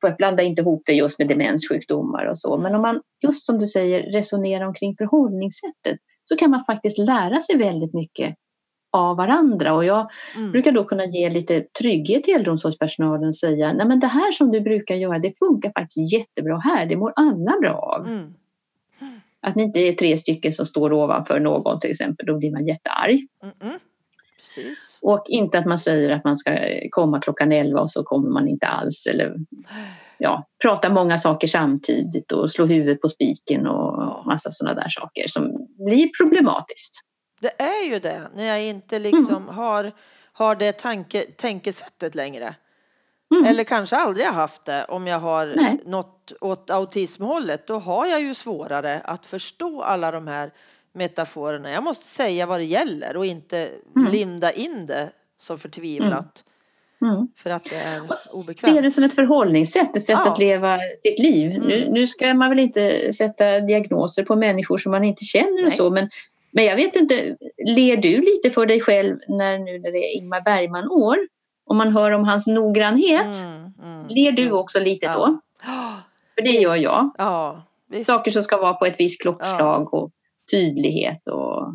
[0.00, 2.56] för att blanda inte ihop det just med demenssjukdomar och så.
[2.56, 7.40] Men om man just som du säger resonerar omkring förhållningssättet så kan man faktiskt lära
[7.40, 8.34] sig väldigt mycket
[8.92, 9.74] av varandra.
[9.74, 10.52] Och jag Mm.
[10.52, 14.52] brukar då kunna ge lite trygghet till äldreomsorgspersonalen och säga nej men det här som
[14.52, 18.06] du brukar göra det funkar faktiskt jättebra här, det mår alla bra av.
[18.06, 18.34] Mm.
[19.40, 22.66] Att ni inte är tre stycken som står ovanför någon till exempel, då blir man
[22.66, 23.26] jättearg.
[23.42, 23.78] Mm.
[24.38, 24.98] Precis.
[25.00, 26.58] Och inte att man säger att man ska
[26.90, 29.06] komma klockan 11 och så kommer man inte alls.
[29.06, 29.34] Eller
[30.18, 35.28] ja, prata många saker samtidigt och slå huvudet på spiken och massa sådana där saker
[35.28, 37.00] som blir problematiskt.
[37.40, 39.48] Det är ju det, när jag inte liksom Mm.
[39.54, 39.92] har,
[40.32, 42.54] har det tanke, tänkesättet längre.
[43.34, 43.44] Mm.
[43.44, 45.80] Eller kanske aldrig har haft det om jag har Nej.
[45.86, 47.66] något åt autismhållet.
[47.66, 50.50] Då har jag ju svårare att förstå alla de här
[50.98, 51.70] metaforerna.
[51.70, 54.12] Jag måste säga vad det gäller och inte Mm.
[54.12, 56.44] linda in det så förtvivlat.
[57.02, 57.28] Mm.
[57.36, 58.00] För att det är
[58.42, 58.82] obekvämt.
[58.82, 60.32] det som ett förhållningssätt, ett sätt Ja.
[60.32, 61.50] att leva sitt liv.
[61.52, 61.66] Mm.
[61.68, 65.66] Nu, nu ska man väl inte sätta diagnoser på människor som man inte känner Nej.
[65.66, 66.08] och så, men,
[66.50, 70.16] men jag vet inte, ler du lite för dig själv när, nu när det är
[70.16, 71.16] Ingmar Bergman-år?
[71.66, 74.54] Om man hör om hans noggrannhet, Mm, mm, ler du mm.
[74.54, 75.14] också lite Ja.
[75.16, 75.40] då?
[76.34, 77.10] För det gör jag.
[77.18, 77.62] Ja.
[78.06, 80.10] Saker som ska vara på ett visst klockslag och
[80.50, 81.74] tydlighet och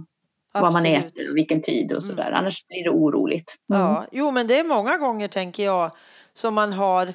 [0.54, 1.06] vad man Absolut.
[1.06, 2.28] äter och vilken tid och sådär.
[2.28, 2.40] Mm.
[2.40, 3.56] Annars blir det oroligt.
[3.74, 3.82] Mm.
[3.82, 5.92] Ja, jo men det är många gånger tänker jag
[6.34, 7.14] som man har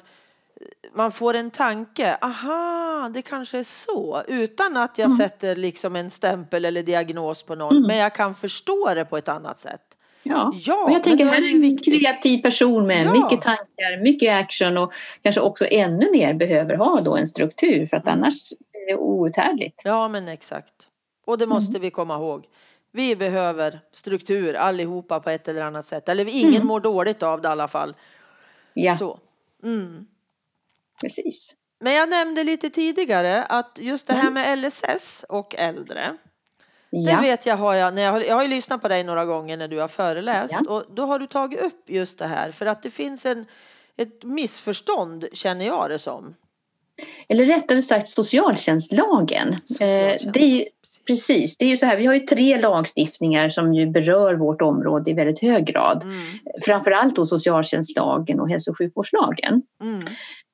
[0.93, 5.17] man får en tanke, aha, det kanske är så, utan att jag Mm.
[5.17, 7.87] sätter liksom en stämpel eller diagnos på någon, Mm.
[7.87, 9.81] men jag kan förstå det på ett annat sätt.
[10.23, 10.51] Ja.
[10.65, 11.99] Ja, Och jag tänker, här är en viktigt.
[12.01, 13.11] kreativ person med Ja.
[13.11, 17.97] mycket tankar, mycket action och kanske också ännu mer behöver ha då en struktur för
[17.97, 18.17] att Mm.
[18.17, 19.81] annars blir det outhärdligt.
[19.85, 20.73] Ja, men exakt.
[21.29, 22.45] Och det måste vi komma ihåg.
[22.91, 26.09] Vi behöver struktur allihopa på ett eller annat sätt.
[26.09, 26.67] Eller ingen Mm.
[26.67, 27.95] mår dåligt av det i alla fall.
[28.73, 29.19] Ja, Så.
[29.63, 30.05] Mm.
[31.01, 31.55] precis.
[31.79, 34.33] Men jag nämnde lite tidigare att just det här Mm.
[34.33, 36.17] med LSS och äldre.
[36.91, 39.03] Det Ja, vet jag har jag, när jag, har, jag har ju lyssnat på dig
[39.03, 40.71] några gånger när du har föreläst Ja.
[40.73, 43.45] och då har du tagit upp just det här för att det finns en,
[43.97, 46.35] ett missförstånd känner jag det som.
[47.27, 49.47] eller rättare sagt socialtjänstlagen.
[49.53, 50.33] Eh, Socialtjänst.
[50.33, 50.65] det är ju,
[51.07, 54.61] precis, det är ju så här, vi har ju tre lagstiftningar som ju berör vårt
[54.61, 56.03] område i väldigt hög grad.
[56.03, 56.15] Mm,
[56.65, 59.61] Framförallt då socialtjänstlagen och hälso och sjukvårdslagen.
[59.83, 59.99] mm,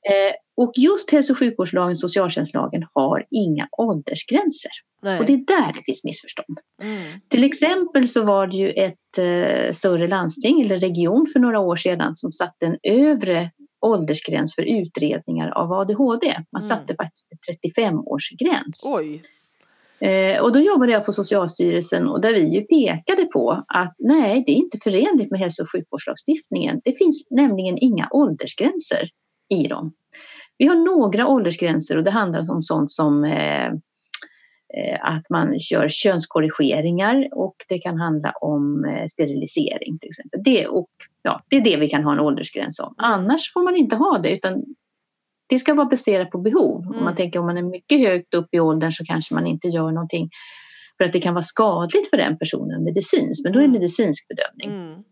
[0.09, 4.71] Eh, och just hälso och sjukvårdslagen och socialtjänstlagen har inga åldersgränser.
[5.01, 5.19] nej.
[5.19, 6.59] Och det är där det finns missförstånd.
[6.81, 11.59] mm, Till exempel så var det ju ett eh, större landsting eller region för några
[11.59, 13.51] år sedan som satte en övre
[13.85, 16.27] åldersgräns för utredningar av ADHD.
[16.51, 16.69] Man Mm.
[16.69, 18.81] satte faktiskt en 35-årsgräns.
[18.85, 19.23] Oj.
[20.05, 24.43] Eh, och då jobbade jag på Socialstyrelsen och där vi ju pekade på att nej,
[24.45, 26.81] det är inte förenligt med hälso och sjukvårdslagstiftningen.
[26.83, 29.09] Det finns nämligen inga åldersgränser
[29.49, 29.93] i dem.
[30.57, 33.65] Vi har några åldersgränser och det handlar om sånt som eh,
[34.77, 40.43] eh att man kör könskorrigeringar och det kan handla om eh, sterilisering till exempel.
[40.43, 40.89] Det, och,
[41.21, 42.93] ja, det är det vi kan ha en åldersgräns om.
[42.97, 44.63] Annars får man inte ha det utan
[45.49, 46.77] det ska vara baserat på behov.
[46.87, 47.03] Om Mm.
[47.03, 49.91] man tänker om man är mycket högt upp i åldern så kanske man inte gör
[49.91, 50.29] någonting
[50.97, 53.73] för att det kan vara skadligt för den personen medicinskt, men då är det Mm.
[53.79, 54.85] medicinsk bedömning.
[54.87, 55.03] Mm,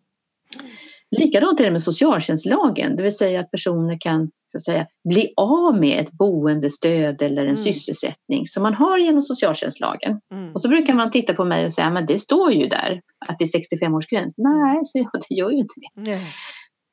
[1.17, 5.29] Likadant är det med socialtjänstlagen, det vill säga att personer kan så att säga, bli
[5.37, 7.55] av med ett boendestöd eller en Mm.
[7.55, 10.19] sysselsättning som man har genom socialtjänstlagen.
[10.31, 10.53] mm.
[10.53, 13.39] Och så brukar man titta på mig och säga, men det står ju där att
[13.39, 14.33] det är 65-årsgräns.
[14.37, 16.11] Nej, så jag, det gör ju inte det.
[16.11, 16.21] Nej.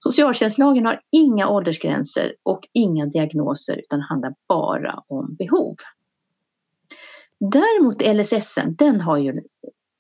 [0.04, 5.74] Socialtjänstlagen har inga åldersgränser och inga diagnoser utan handlar bara om behov.
[7.40, 9.42] Däremot LSS, den har ju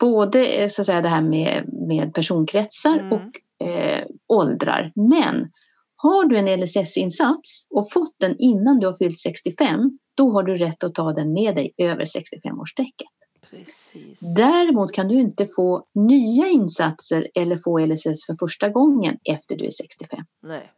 [0.00, 3.12] både eh, så att säga, det här med, med personkretsar Mm.
[3.12, 4.92] och eh, åldrar.
[4.94, 5.50] Men
[5.96, 10.54] har du en LSS-insats och fått den innan du har fyllt 65, då har du
[10.54, 13.19] rätt att ta den med dig över 65-årsstrecket.
[13.50, 14.20] Precis.
[14.36, 19.66] Däremot kan du inte få nya insatser eller få LSS för första gången efter du
[19.66, 20.24] är 65.
[20.42, 20.72] Nej.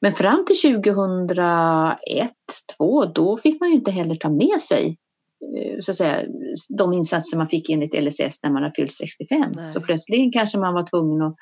[0.00, 2.30] Men fram till 2001,
[2.78, 4.98] 2002, då fick man ju inte heller ta med sig
[5.56, 6.24] eh, så att säga,
[6.78, 9.52] de insatser man fick enligt LSS när man har fyllt 65.
[9.56, 9.72] Nej.
[9.72, 11.36] Så plötsligt kanske man var tvungen att,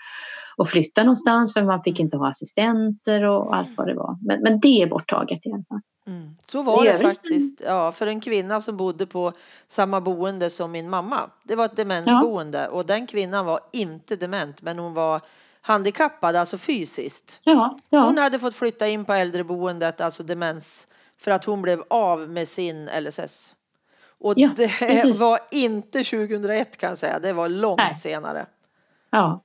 [0.56, 2.06] att flytta någonstans för man fick Mm.
[2.06, 4.18] inte ha assistenter och allt vad det var.
[4.26, 5.80] Men, men det är borttaget i alla fall.
[6.06, 6.36] Mm.
[6.46, 9.32] Så var det faktiskt ja, för en kvinna som bodde på
[9.68, 11.30] samma boende som min mamma.
[11.42, 15.20] Det var ett demensboende och den kvinnan var inte dement men hon var
[15.60, 17.40] handikappad, alltså fysiskt.
[17.42, 18.00] Ja, ja.
[18.00, 20.88] Hon hade fått flytta in på äldreboendet, alltså demens,
[21.18, 23.54] för att hon blev av med sin LSS.
[24.18, 25.20] Och Ja, det precis.
[25.20, 27.94] var inte 2001 kan jag säga, det var långt Nej.
[27.94, 28.46] senare.
[29.10, 29.40] ja.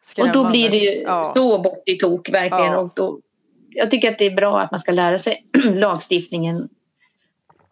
[0.00, 0.38] Och Skrämmande.
[0.38, 1.32] då blir det ju ja.
[1.34, 2.72] så bort i tok verkligen.
[2.72, 2.78] Ja.
[2.78, 3.18] Och då,
[3.74, 6.68] jag tycker att det är bra att man ska lära sig lagstiftningen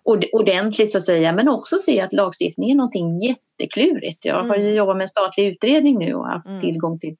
[0.02, 1.32] ord- ordentligt så att säga.
[1.32, 4.24] Men också se att lagstiftning är någonting jätteklurigt.
[4.24, 4.74] Jag har ju Mm.
[4.76, 6.60] jobbat med en statlig utredning nu och haft Mm.
[6.60, 7.16] tillgång till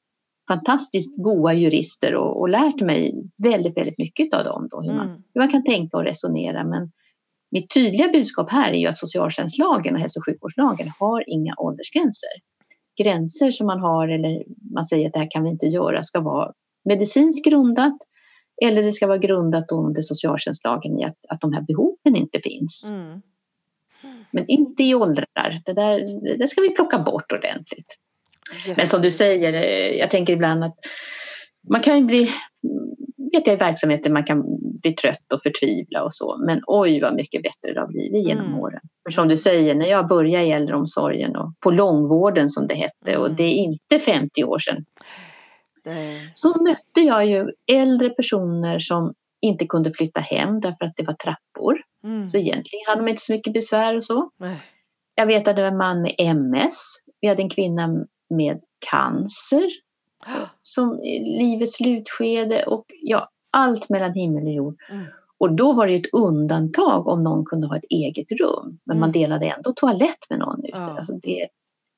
[0.48, 4.68] fantastiskt goda jurister och, och lärt mig väldigt, väldigt mycket av dem.
[4.70, 5.22] Då, hur, man, Mm.
[5.34, 6.64] hur man kan tänka och resonera.
[6.64, 6.90] Men
[7.50, 12.30] mitt tydliga budskap här är ju att socialtjänstlagen och hälso och sjukvårdslagen har inga åldersgränser.
[13.02, 16.20] Gränser som man har eller man säger att det här kan vi inte göra ska
[16.20, 16.52] vara
[16.84, 17.96] medicinskt grundat
[18.64, 22.90] eller det ska vara grundat under socialtjänstlagen i att, att de här behoven inte finns.
[22.90, 23.22] Mm.
[24.30, 25.60] Men inte i åldrar.
[25.64, 26.00] Det där,
[26.38, 27.96] det ska vi plocka bort ordentligt.
[28.76, 30.76] Men som du säger, eh, jag tänker ibland att
[31.68, 32.30] man kan ju bli,
[33.32, 34.42] vet jag i verksamheter man kan
[34.80, 38.46] bli trött och förtvivla och så, men oj vad mycket bättre det har blivit genom
[38.46, 38.58] Mm.
[38.60, 38.80] åren.
[39.04, 43.16] För som du säger, när jag började i äldreomsorgen och på långvården som det hette
[43.16, 43.36] och Mm.
[43.36, 44.84] det är inte 50 år sedan,
[45.84, 51.02] Det- så mötte jag ju äldre personer som inte kunde flytta hem därför att det
[51.02, 51.80] var trappor.
[52.04, 52.28] Mm.
[52.28, 54.30] Så egentligen hade de inte så mycket besvär och så.
[54.36, 54.56] Nej.
[55.14, 56.80] Jag vet att det var en man med MS.
[57.20, 57.88] Vi hade en kvinna
[58.30, 59.68] med cancer
[60.62, 64.76] som i livets slutskede och ja, allt mellan himmel och jord.
[64.90, 65.04] Mm.
[65.38, 68.78] Och då var det ett undantag om någon kunde ha ett eget rum.
[68.84, 69.22] Men man Mm.
[69.22, 70.70] delade ändå toalett med någon ute.
[70.78, 70.96] Ja.
[70.96, 71.48] Alltså det,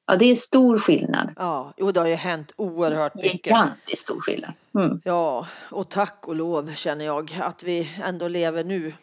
[0.07, 1.33] ja, det är stor skillnad.
[1.37, 3.47] Ja, jo, det har ju hänt oerhört mycket.
[3.47, 4.53] Gigantiskt stor skillnad.
[4.75, 5.01] Mm.
[5.05, 8.95] Ja, och tack och lov känner jag att vi ändå lever nu.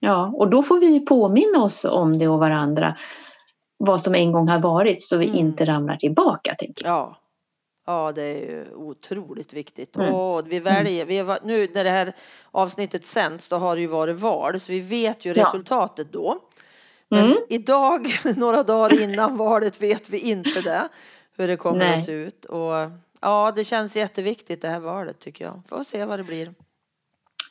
[0.00, 2.96] Ja, och då får vi påminna oss om det och varandra.
[3.76, 5.38] Vad som en gång har varit så vi Mm.
[5.38, 6.54] inte ramlar tillbaka.
[6.54, 6.94] Tänker jag.
[6.94, 7.16] Ja,
[7.86, 9.96] ja det är ju otroligt viktigt.
[9.96, 10.14] Mm.
[10.14, 12.12] Och vi väljer, vi var, nu när det här
[12.50, 15.42] avsnittet sänds då har det ju varit val så vi vet ju Ja.
[15.42, 16.38] resultatet då.
[17.14, 17.36] Men Mm.
[17.48, 20.88] idag, några dagar innan valet, vet vi inte det.
[21.36, 21.94] Hur det kommer Nej.
[21.94, 22.44] att se ut.
[22.44, 22.72] Och
[23.20, 25.62] ja, det känns jätteviktigt det här valet tycker jag.
[25.68, 26.54] Får se vad det blir.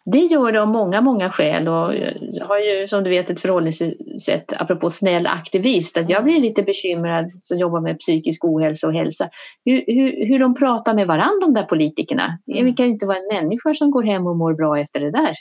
[0.05, 3.39] Det gör det av många, många skäl och jag har ju som du vet ett
[3.39, 8.93] förhållningssätt apropå snäll aktivist att jag blir lite bekymrad som jobbar med psykisk ohälsa och
[8.93, 9.29] hälsa.
[9.65, 12.37] Hur, hur, hur de pratar med varandra de där politikerna.
[12.47, 12.65] Mm.
[12.65, 15.33] Det kan inte vara en människa som går hem och mår bra efter det där.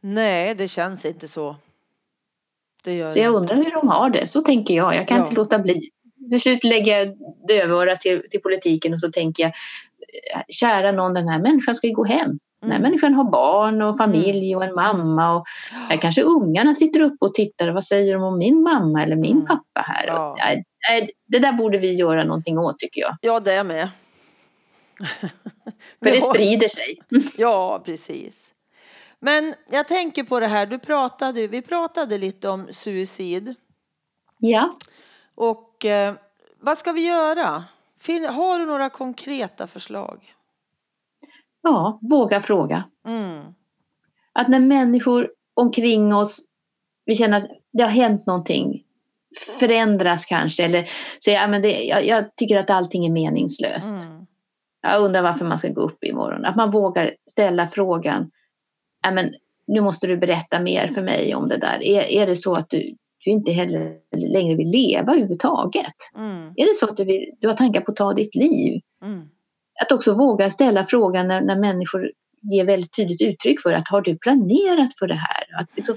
[0.00, 1.56] Nej, det känns inte så.
[3.10, 4.26] Så jag undrar hur de har det.
[4.26, 4.94] Så tänker jag.
[4.94, 5.22] Jag kan Ja.
[5.24, 5.90] inte låta bli.
[6.30, 7.16] Till slut lägger jag
[7.48, 9.52] dövörat till, till politiken och så tänker jag
[10.36, 12.38] eh, kära någon, den här människan ska ju gå hem.
[12.60, 12.90] Den här Mm.
[12.90, 15.44] människan har barn och familj och en mamma och
[15.88, 17.68] här kanske ungarna sitter uppe och tittar.
[17.68, 19.46] Vad säger de om min mamma eller min Mm.
[19.46, 20.06] pappa här?
[20.06, 20.30] Ja.
[20.30, 20.38] Och,
[21.26, 23.16] det där borde vi göra någonting åt tycker jag.
[23.20, 23.88] Ja, det är med.
[26.02, 26.98] För det sprider sig.
[27.38, 28.51] Ja, precis.
[29.22, 33.54] Men jag tänker på det här, du pratade, vi pratade lite om suicid.
[34.38, 34.78] Ja.
[35.34, 36.14] Och eh,
[36.60, 37.64] vad ska vi göra?
[38.00, 40.34] Fin, har du några konkreta förslag?
[41.62, 42.84] ja, våga fråga.
[43.08, 43.54] Mm.
[44.32, 46.40] Att när människor omkring oss,
[47.04, 48.82] vi känner att det har hänt någonting,
[49.60, 50.88] förändras kanske eller
[51.24, 54.06] säger ja, men det, jag, jag tycker att allting är meningslöst.
[54.06, 54.26] Mm.
[54.82, 56.44] Jag undrar varför man ska gå upp imorgon.
[56.44, 58.30] Att man vågar ställa frågan,
[59.10, 59.34] men
[59.66, 61.82] nu måste du berätta mer för mig om det där.
[61.82, 65.94] Är, är det så att du, du inte heller längre vill leva överhuvudtaget?
[66.16, 66.52] Mm.
[66.56, 68.80] Är det så att du, vill, du har tankar på att ta ditt liv?
[69.04, 69.20] Mm.
[69.82, 72.10] Att också våga ställa frågan när, när människor
[72.52, 75.60] ger väldigt tydligt uttryck för att har du planerat för det här?
[75.60, 75.96] Att liksom,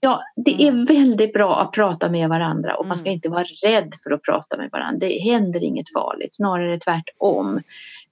[0.00, 0.84] ja, det är Mm.
[0.84, 3.14] väldigt bra att prata med varandra och man ska Mm.
[3.14, 5.06] inte vara rädd för att prata med varandra.
[5.08, 7.56] Det händer inget farligt, snarare tvärtom.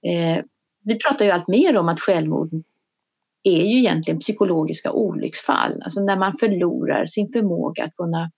[0.01, 0.43] Eh,
[0.83, 2.49] vi pratar ju allt mer om att självmord
[3.47, 5.81] är ju egentligen psykologiska olycksfall.
[5.83, 8.31] Alltså när man förlorar sin förmåga att kunna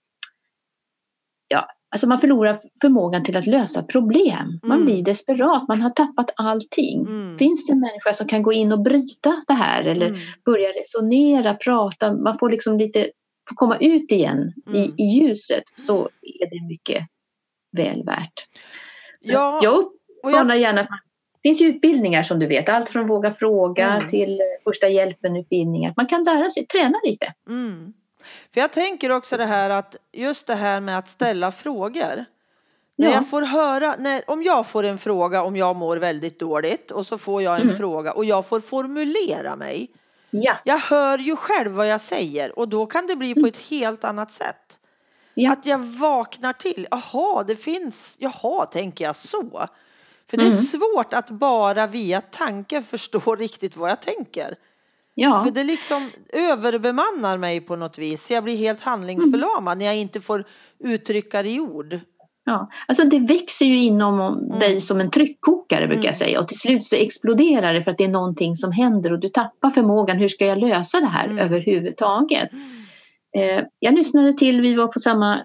[1.48, 4.60] ja, alltså man förlorar förmågan till att lösa problem.
[4.62, 4.84] Man Mm.
[4.86, 7.00] blir desperat, man har tappat allting.
[7.06, 7.38] Mm.
[7.38, 10.20] Finns det en människa som kan gå in och bryta det här eller Mm.
[10.44, 13.10] börja resonera, prata, man får liksom lite
[13.48, 14.76] får komma ut igen Mm.
[14.80, 16.08] i, i ljuset så
[16.42, 17.06] är det mycket
[17.76, 18.46] väl värt.
[19.20, 19.84] Ja, Jag
[20.24, 20.88] uppmanar gärna
[21.42, 24.08] det finns ju utbildningar som du vet, allt från Våga fråga Mm.
[24.08, 25.94] till första hjälpen-utbildningar.
[25.96, 27.34] Man kan lära sig, träna lite.
[27.48, 27.92] mm.
[28.54, 32.24] För jag tänker också det här att just det här med att ställa frågor.
[32.96, 33.14] När Ja.
[33.14, 37.06] jag får höra, när, om jag får en fråga om jag mår väldigt dåligt och
[37.06, 37.76] så får jag en Mm.
[37.76, 39.88] fråga och jag får formulera mig.
[40.30, 40.54] Ja.
[40.64, 44.04] Jag hör ju själv vad jag säger och då kan det bli på ett helt
[44.04, 44.78] annat sätt.
[45.34, 45.52] Ja.
[45.52, 46.86] Att jag vaknar till.
[46.90, 48.16] Jaha, det finns.
[48.20, 49.68] Jaha, tänker jag så.
[50.30, 50.58] För det är Mm.
[50.58, 54.54] svårt att bara via tanken förstå riktigt vad jag tänker.
[55.14, 55.44] ja.
[55.44, 58.30] För det liksom överbemannar mig på något vis.
[58.30, 60.44] Jag blir helt handlingsförlamad när jag inte får
[60.84, 62.00] uttrycka det i ord.
[62.44, 64.58] Ja, alltså det växer ju inom Mm.
[64.58, 67.98] dig som en tryckkokare brukar jag säga och till slut så exploderar det för att
[67.98, 70.16] det är någonting som händer och du tappar förmågan.
[70.18, 71.38] Hur ska jag lösa det här Mm.
[71.38, 72.50] överhuvudtaget?
[73.36, 75.40] Eh, jag lyssnade till, vi var på samma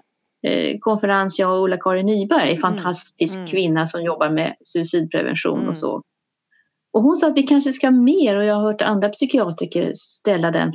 [0.80, 3.46] konferens, jag och Ulla-Karin Nyberg, en fantastisk Mm.
[3.48, 5.68] kvinna som jobbar med suicidprevention Mm.
[5.68, 6.02] och så.
[6.92, 10.50] Och hon sa att vi kanske ska mer, och jag har hört andra psykiatriker ställa
[10.50, 10.72] den,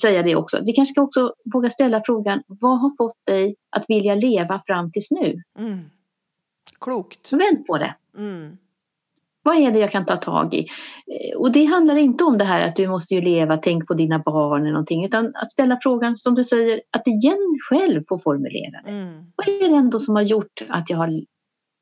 [0.00, 3.84] säga det också, vi kanske ska också våga ställa frågan, vad har fått dig att
[3.88, 5.42] vilja leva fram tills nu?
[5.58, 5.78] Mm.
[6.80, 7.32] Klokt.
[7.32, 7.94] Vänd på det.
[8.18, 8.58] Mm.
[9.44, 10.58] Vad är det jag kan ta tag i?
[11.06, 13.94] Eh, Och det handlar inte om det här att du måste ju leva, tänk på
[13.94, 18.18] dina barn eller någonting, utan att ställa frågan som du säger, att igen själv få
[18.18, 18.90] formulera det.
[18.90, 19.32] Mm.
[19.36, 21.20] Vad är det ändå som har gjort att jag har,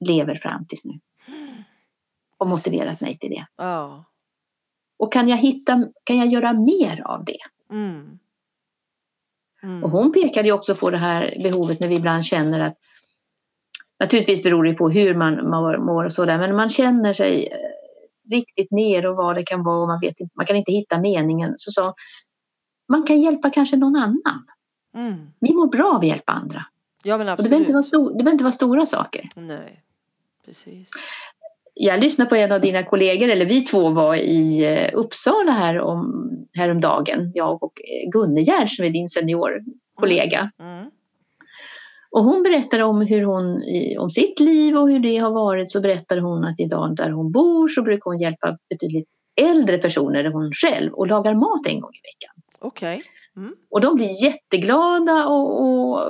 [0.04, 1.00] lever fram tills nu?
[2.38, 3.46] Och motiverat mig till det.
[3.56, 4.04] Ja.
[4.98, 7.38] Och kan jag hitta, kan jag göra mer av det?
[7.70, 8.18] Mm.
[9.62, 9.84] Mm.
[9.84, 12.76] Och hon pekade ju också på det här behovet när vi ibland känner att
[14.02, 15.50] Naturligtvis beror det på hur man
[15.84, 19.82] mår, och sådär, men man känner sig eh, riktigt ner och vad det kan vara
[19.82, 21.54] och man, vet, man kan inte hitta meningen.
[21.56, 21.94] Så sa
[22.88, 24.46] man kan hjälpa kanske någon annan.
[24.96, 25.14] Mm.
[25.40, 26.64] Vi mår bra av att hjälpa andra.
[27.02, 29.28] Ja men Och det behöver inte vara, stor, det behöver inte vara stora saker.
[29.36, 29.82] Nej,
[30.44, 30.90] precis.
[31.74, 35.80] Jag lyssnade på en av dina kollegor, eller vi två var i eh, Uppsala här
[35.80, 40.50] om, häromdagen, jag och eh, Gunnegärd som är din seniorkollega.
[40.60, 40.90] Mm.
[42.12, 43.62] Och hon berättade om hur hon,
[43.98, 47.32] om sitt liv och hur det har varit så berättade hon att idag där hon
[47.32, 49.08] bor så brukar hon hjälpa betydligt
[49.40, 52.42] äldre personer än hon själv och lagar mat en gång i veckan.
[52.60, 53.02] Okej.
[53.70, 56.00] Och de blir jätteglada och, och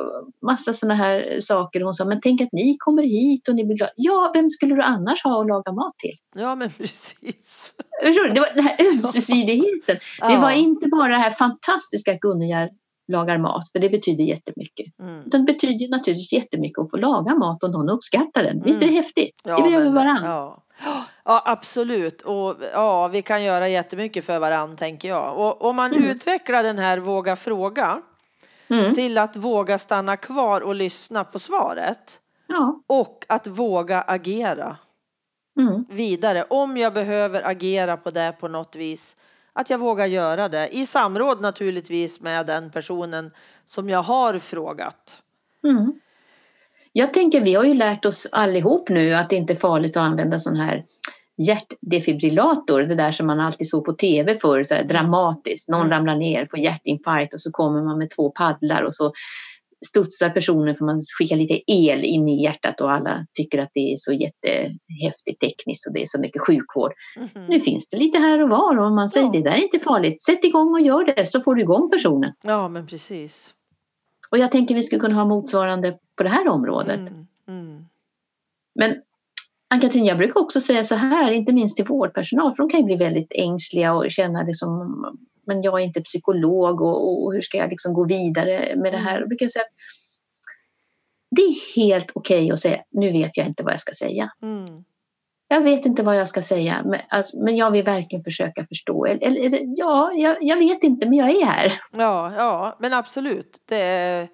[0.46, 1.80] massa sådana här saker.
[1.80, 3.92] Hon sa, men tänk att ni kommer hit och ni blir glada.
[3.96, 6.14] Ja, vem skulle du annars ha att laga mat till?
[6.34, 7.72] Ja men precis.
[8.02, 9.96] Det var den här ömsesidigheten.
[10.20, 10.40] Det Ja.
[10.40, 12.20] var inte bara det här fantastiska att
[13.08, 14.98] lagar mat, för det betyder jättemycket.
[15.00, 15.22] Mm.
[15.30, 18.62] Det betyder naturligtvis jättemycket att få laga mat och någon uppskattar den.
[18.62, 18.96] Visst är det Mm.
[19.02, 19.40] häftigt?
[19.44, 20.28] Ja, Vi behöver varandra.
[20.28, 20.62] Ja.
[21.24, 22.22] ja, absolut.
[22.22, 25.38] Och ja, vi kan göra jättemycket för varandra, tänker jag.
[25.38, 26.04] Och om man Mm.
[26.10, 28.02] utvecklar den här våga fråga
[28.68, 28.94] Mm.
[28.94, 32.82] till att våga stanna kvar och lyssna på svaret Ja.
[32.86, 34.76] och att våga agera
[35.60, 35.84] Mm.
[35.90, 36.44] vidare.
[36.50, 39.16] Om jag behöver agera på det på något vis,
[39.54, 43.30] att jag vågar göra det i samråd naturligtvis med den personen
[43.64, 45.18] som jag har frågat.
[45.64, 45.92] Mm.
[46.92, 50.02] Jag tänker, vi har ju lärt oss allihop nu att det inte är farligt att
[50.02, 50.84] använda sån här
[51.46, 55.68] hjärtdefibrillator, det där som man alltid såg på tv förr, så här dramatiskt.
[55.68, 55.90] Någon Mm.
[55.90, 59.12] ramlar ner, får hjärtinfarkt och så kommer man med två paddlar och så
[59.86, 63.92] studsar personen för man skickar lite el in i hjärtat och alla tycker att det
[63.92, 66.92] är så jättehäftigt tekniskt och det är så mycket sjukvård.
[67.16, 67.46] Mhm.
[67.48, 69.32] Nu finns det lite här och var och man säger Ja.
[69.32, 70.22] det där är inte farligt.
[70.22, 72.32] Sätt igång och gör det så får du igång personen.
[72.42, 73.54] Ja, men precis.
[74.30, 77.00] Och jag tänker vi skulle kunna ha motsvarande på det här området.
[77.00, 77.84] Mm, mm.
[78.74, 78.96] Men
[79.70, 82.86] Ann-Katrin, jag brukar också säga så här, inte minst till vårdpersonal, för de kan ju
[82.86, 85.04] bli väldigt ängsliga och känna det som,
[85.46, 88.98] men jag är inte psykolog och, och hur ska jag liksom gå vidare med det
[88.98, 89.10] här?
[89.10, 89.22] Mm.
[89.22, 89.72] Då brukar jag säga att
[91.36, 94.30] det är helt okej att säga, nu vet jag inte vad jag ska säga.
[94.42, 94.84] Mm.
[95.48, 99.06] Jag vet inte vad jag ska säga, men, alltså, men jag vill verkligen försöka förstå.
[99.06, 101.72] Eller, eller ja, jag, jag vet inte, men jag är här.
[101.92, 103.62] Ja, ja, men absolut.
[103.68, 104.28] Det är,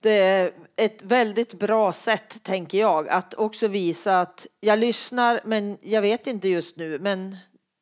[0.00, 5.78] det är ett väldigt bra sätt, tänker jag, att också visa att jag lyssnar, men
[5.82, 7.36] jag vet inte just nu, men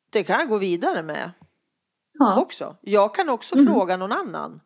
[0.09, 1.31] det kan jag gå vidare med
[2.13, 2.75] Ja, också.
[2.81, 3.73] Jag kan också Mm.
[3.73, 4.61] fråga någon annan.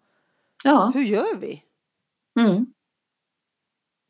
[0.64, 0.92] ja.
[0.94, 1.64] Hur gör vi?
[2.40, 2.66] Mm,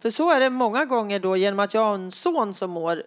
[0.01, 3.03] För så är det många gånger då genom att jag har en son som mår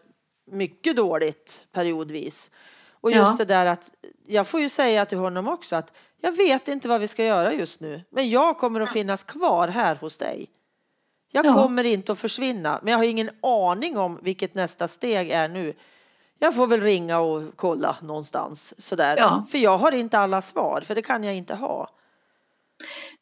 [0.50, 2.50] mycket dåligt periodvis.
[2.90, 3.44] Och just Ja.
[3.44, 3.90] det där att
[4.26, 7.52] jag får ju säga till honom också att jag vet inte vad vi ska göra
[7.54, 10.50] just nu, men jag kommer att finnas kvar här hos dig.
[11.32, 11.54] Jag Ja.
[11.54, 15.74] kommer inte att försvinna, men jag har ingen aning om vilket nästa steg är nu.
[16.42, 19.44] Jag får väl ringa och kolla någonstans sådär, Ja.
[19.50, 21.88] för jag har inte alla svar, för det kan jag inte ha.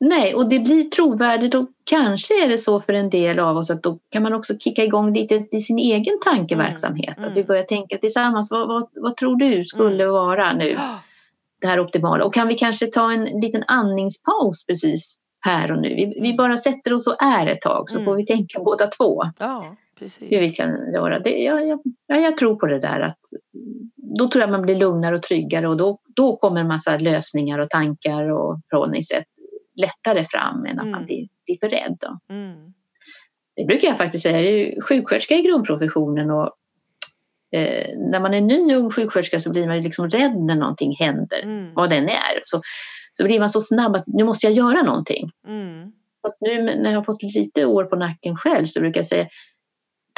[0.01, 3.71] Nej, och det blir trovärdigt och kanske är det så för en del av oss
[3.71, 7.17] att då kan man också kicka igång lite i sin egen tankeverksamhet.
[7.19, 10.79] Mm, Att vi börjar tänka tillsammans, vad, vad, vad tror du skulle vara nu
[11.61, 12.25] det här optimala?
[12.25, 15.89] Och kan vi kanske ta en liten andningspaus precis här och nu?
[15.89, 16.37] Vi, vi Mm.
[16.37, 18.05] bara sätter oss och är ett tag så Mm.
[18.05, 20.33] får vi tänka båda två Ja, precis.
[20.33, 21.39] hur vi kan göra det.
[21.43, 23.19] Jag, jag, ja, jag tror på det där att
[23.97, 27.59] då tror jag man blir lugnare och tryggare och då, då kommer en massa lösningar
[27.59, 29.25] och tankar och förhållningssätt
[29.77, 30.91] lättare fram än att Mm.
[30.91, 31.99] man blir, blir för rädd.
[32.31, 32.73] Mm.
[33.57, 36.51] Det brukar jag faktiskt säga, jag är ju sjuksköterska i grundprofessionen och
[37.53, 41.43] eh, när man är ny ung sjuksköterska så blir man liksom rädd när någonting händer,
[41.43, 41.75] Mm.
[41.75, 42.43] vad den är.
[42.45, 42.61] Så,
[43.13, 45.31] så blir man så snabb att nu måste jag göra någonting.
[45.49, 45.93] Mm.
[46.27, 49.27] Så nu när jag har fått lite år på nacken själv så brukar jag säga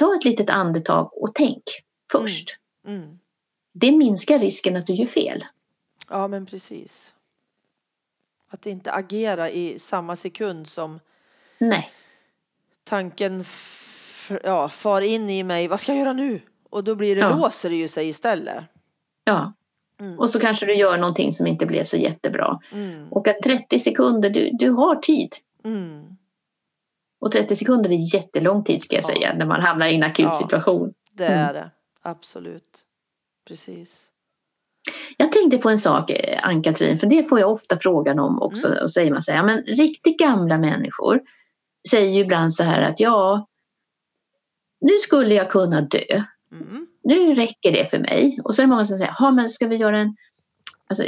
[0.00, 1.62] ta ett litet andetag och tänk
[2.12, 2.58] först.
[2.86, 3.18] Mm.
[3.72, 5.44] Det minskar risken att du gör fel.
[6.08, 7.14] Ja, men precis.
[8.48, 11.00] Att inte agera i samma sekund som
[11.58, 11.90] Nej,
[12.84, 13.44] tanken
[14.44, 15.68] ja, far in i mig.
[15.68, 16.40] Vad ska jag göra nu?
[16.70, 17.36] Och då blir det, Ja.
[17.36, 18.64] låser det ju sig istället.
[19.24, 19.52] ja.
[20.00, 20.18] Mm.
[20.18, 22.60] Och så kanske du gör någonting som inte blev så jättebra.
[22.72, 23.08] Mm.
[23.12, 25.36] Och att 30 sekunder, du, du har tid.
[25.64, 26.16] Mm.
[27.20, 29.06] Och 30 sekunder är jättelång tid ska jag Ja.
[29.08, 30.34] säga när man hamnar i en akut Ja.
[30.34, 30.92] situation.
[31.12, 31.38] Det Mm.
[31.48, 31.70] är det.
[32.02, 32.84] Absolut.
[33.48, 34.02] Precis.
[35.16, 38.68] Jag tänkte på en sak, eh, Ann-Katrin, för det får jag ofta frågan om också.
[38.68, 38.82] Mm.
[38.82, 41.20] Och säger man så här, ja, men riktigt gamla människor
[41.90, 43.46] säger ju ibland så här att ja,
[44.80, 46.22] nu skulle jag kunna dö.
[46.52, 46.86] Mm.
[47.04, 48.38] Nu räcker det för mig.
[48.44, 50.16] Och så är det många som säger, ja men ska vi göra en...
[50.86, 51.04] Alltså,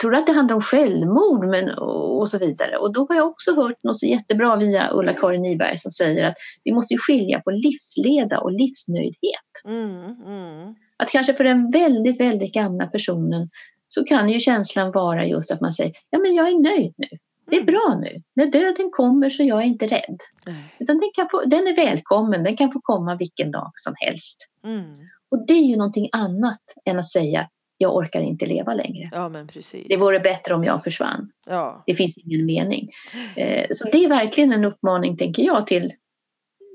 [0.00, 2.76] tror att det handlar om självmord men, och, och så vidare?
[2.76, 6.34] Och då har jag också hört något så jättebra via Ulla-Karin Nyberg som säger att
[6.64, 9.50] vi måste skilja på livsleda och livsnöjdhet.
[9.64, 10.04] Mm.
[10.26, 10.74] Mm.
[10.96, 13.48] Att kanske för den väldigt, väldigt gamla personen
[13.88, 17.08] så kan ju känslan vara just att man säger, ja men jag är nöjd nu.
[17.50, 17.72] Det är Mm.
[17.72, 18.22] bra nu.
[18.34, 20.18] När döden kommer så är jag inte rädd.
[20.46, 20.74] Nej.
[20.78, 24.46] Utan den, kan få, den är välkommen, den kan få komma vilken dag som helst.
[24.64, 24.84] Mm.
[25.30, 27.48] Och det är ju någonting annat än att säga,
[27.82, 29.08] jag orkar inte leva längre.
[29.12, 29.86] Ja, men precis.
[29.88, 31.32] Det vore bättre om jag försvann.
[31.46, 31.82] Ja.
[31.86, 32.88] Det finns ingen mening.
[33.36, 35.92] Eh, så det är verkligen en uppmaning, tänker jag, till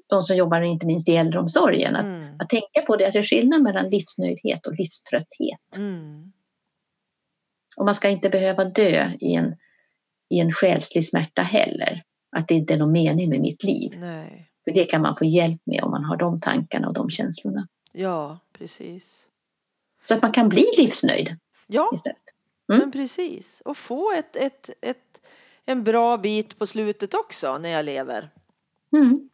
[0.09, 1.95] de som jobbar inte minst i äldreomsorgen.
[1.95, 2.35] Att, Mm.
[2.39, 5.77] att tänka på det, att det är skillnad mellan livsnöjdhet och livströtthet.
[5.77, 6.31] Mm.
[7.77, 9.55] Och man ska inte behöva dö i en,
[10.29, 12.03] i en själslig smärta heller.
[12.37, 13.93] Att det inte är någon mening med mitt liv.
[13.99, 14.49] Nej.
[14.65, 17.67] För det kan man få hjälp med om man har de tankarna och de känslorna.
[17.91, 19.21] Ja, precis.
[20.07, 21.35] Så att man kan bli livsnöjd
[21.67, 22.17] Ja, istället.
[22.69, 22.79] Mm.
[22.79, 23.61] men precis.
[23.65, 25.21] Och få ett, ett, ett,
[25.65, 28.29] en bra bit på slutet också när jag lever.
[28.93, 29.29] Mm.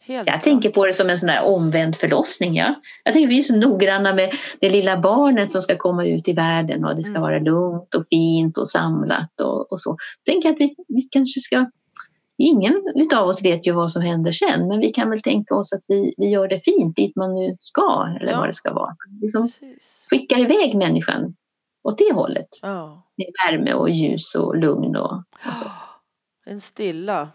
[0.00, 0.44] Helt Jag klart.
[0.44, 2.54] tänker på det som en sån där omvänd förlossning.
[2.54, 2.74] Ja.
[3.04, 6.32] Jag tänker vi är så noggranna med det lilla barnet som ska komma ut i
[6.32, 7.22] världen och det ska Mm.
[7.22, 9.96] vara lugnt och fint och samlat och, och så.
[10.24, 11.70] Jag tänker att vi, vi kanske ska
[12.42, 15.72] Ingen utav oss vet ju vad som händer sen men vi kan väl tänka oss
[15.72, 18.38] att vi, vi gör det fint dit man nu ska eller Ja.
[18.38, 18.96] vad det ska vara.
[19.20, 20.04] Liksom Precis.
[20.10, 21.36] skickar iväg människan
[21.82, 23.02] åt det hållet Ja.
[23.16, 25.12] med värme och ljus och lugn och,
[25.48, 25.70] och så.
[26.44, 27.28] En stilla.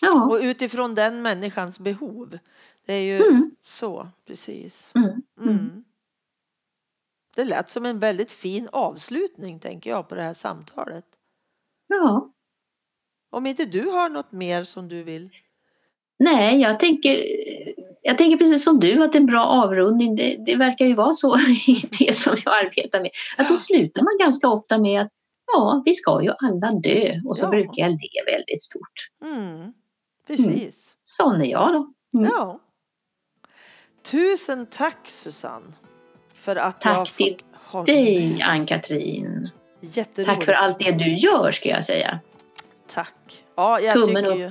[0.00, 0.24] Ja.
[0.26, 2.38] Och utifrån den människans behov.
[2.86, 4.92] Det är ju Mm, så, precis.
[4.94, 5.08] mm,
[5.40, 5.48] Mm.
[5.58, 5.84] mm.
[7.34, 11.04] Det lät som en väldigt fin avslutning, tänker jag, på det här samtalet.
[11.86, 12.32] ja.
[13.30, 15.30] Om inte du har något mer som du vill?
[16.18, 17.24] Nej, jag tänker,
[18.02, 21.38] jag tänker precis som du att en bra avrundning, det, det verkar ju vara så
[21.66, 23.10] i det som jag arbetar med.
[23.36, 25.08] Att då slutar man ganska ofta med att
[25.52, 27.50] ja, vi ska ju alla dö och så Ja.
[27.50, 29.10] brukar jag le väldigt stort.
[29.24, 29.72] Mm.
[30.26, 30.96] Precis.
[31.04, 31.92] Sån är jag då.
[32.18, 32.30] Mm.
[32.34, 32.60] Ja.
[34.02, 35.72] Tusen tack Susanne.
[36.34, 37.36] För att Tack jag till
[37.86, 39.50] Dig, Ann-Katrin.
[40.26, 42.20] Tack för allt det du gör ska jag säga.
[42.86, 43.44] Tack.
[43.54, 44.50] Ja, jag Tummen tycker ju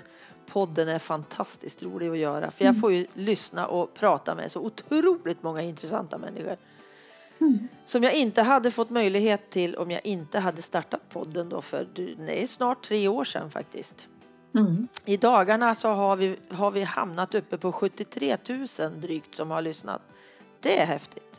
[0.56, 2.52] podden är fantastiskt rolig att göra.
[2.52, 6.58] För jag får ju lyssna och prata med så otroligt många intressanta människor.
[7.42, 7.68] Mm.
[7.86, 11.88] Som jag inte hade fått möjlighet till om jag inte hade startat podden då för
[12.28, 14.08] är snart tre år sedan faktiskt.
[14.56, 14.88] Mm.
[15.06, 18.68] I dagarna så har vi, har vi hamnat uppe på 73 000
[19.02, 20.02] drygt som har lyssnat.
[20.60, 21.35] Det är häftigt.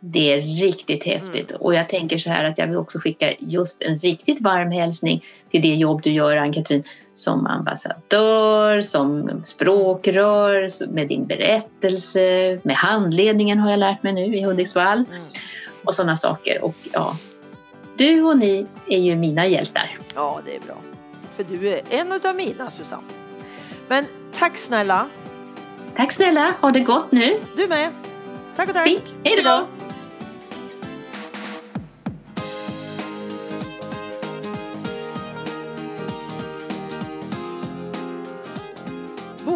[0.00, 3.82] Det är riktigt häftigt och jag tänker så här att jag vill också skicka just
[3.82, 6.84] en riktigt varm hälsning till det jobb du gör Ann-Katrin
[7.14, 14.42] som ambassadör, som språkrör, med din berättelse, med handledningen har jag lärt mig nu i
[14.42, 15.20] Hudiksvall Mm.
[15.84, 16.64] och sådana saker.
[16.64, 17.12] Och ja,
[17.96, 19.98] du och ni är ju mina hjältar.
[20.14, 20.76] Ja, det är bra.
[21.36, 23.02] För du är en av mina Susanne.
[23.88, 25.08] Men tack snälla.
[25.96, 27.34] Tack snälla, ha det gott nu.
[27.56, 27.90] Du med.
[28.56, 28.88] Tack och tack.
[28.88, 29.04] Fint.
[29.24, 29.66] Hej då!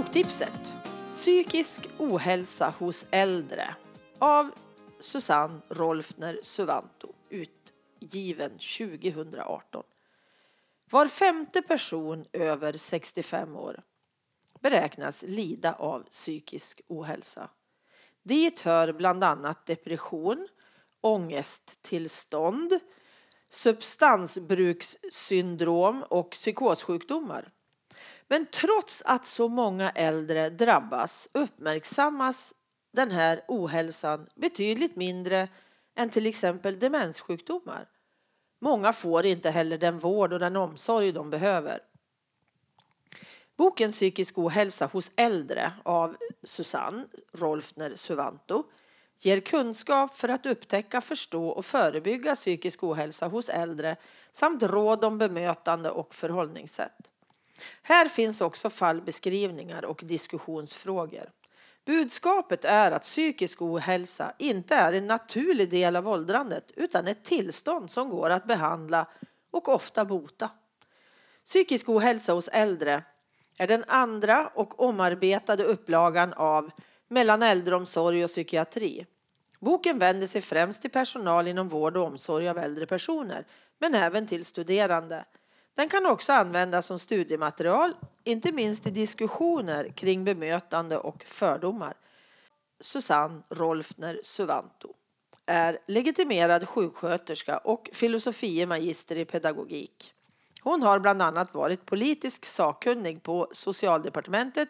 [0.05, 0.75] Boktipset
[1.11, 3.75] Psykisk ohälsa hos äldre
[4.19, 4.51] av
[5.01, 9.83] Susanne Rolfner Suvanto utgiven 2018.
[10.91, 13.83] Var femte person över 65 år
[14.61, 17.51] beräknas lida av psykisk ohälsa.
[18.23, 20.49] Dit hör bland annat depression,
[21.01, 22.79] ångesttillstånd,
[23.49, 27.53] substansbrukssyndrom och psykossjukdomar.
[28.29, 32.55] Men trots att så många äldre drabbas uppmärksammas
[32.93, 35.49] den här ohälsan betydligt mindre
[35.97, 37.89] än till exempel demenssjukdomar.
[38.61, 41.81] Många får inte heller den vård och den omsorg de behöver.
[43.57, 48.64] Boken Psykisk ohälsa hos äldre av Susanne Rolfner Suvanto
[49.18, 53.97] ger kunskap för att upptäcka, förstå och förebygga psykisk ohälsa hos äldre
[54.33, 57.14] samt råd om bemötande och förhållningssätt.
[57.83, 61.31] Här finns också fallbeskrivningar och diskussionsfrågor.
[61.85, 67.91] Budskapet är att psykisk ohälsa inte är en naturlig del av åldrandet utan ett tillstånd
[67.91, 69.07] som går att behandla
[69.51, 70.51] och ofta bota.
[71.47, 73.05] Psykisk ohälsa hos äldre
[73.59, 76.71] är den andra och omarbetade upplagan av
[77.09, 79.07] Mellan äldreomsorg och psykiatri.
[79.61, 83.47] Boken vänder sig främst till personal inom vård och omsorg av äldre personer,
[83.79, 85.25] men även till studerande.
[85.75, 87.95] Den kan också användas som studiematerial,
[88.25, 91.95] inte minst i diskussioner kring bemötande och fördomar.
[92.81, 94.95] Susanne Rolfner Suvanto
[95.47, 100.14] är legitimerad sjuksköterska och filosofie magister i pedagogik.
[100.61, 104.68] Hon har bland annat varit politisk sakkunnig på Socialdepartementet,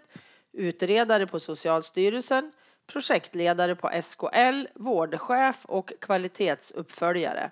[0.53, 2.53] utredare på Socialstyrelsen,
[2.87, 7.51] projektledare på SKL, vårdchef och kvalitetsuppföljare.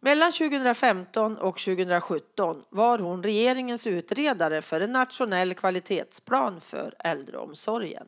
[0.00, 8.06] Mellan 2015 och 2017 var hon regeringens utredare för en nationell kvalitetsplan för äldreomsorgen.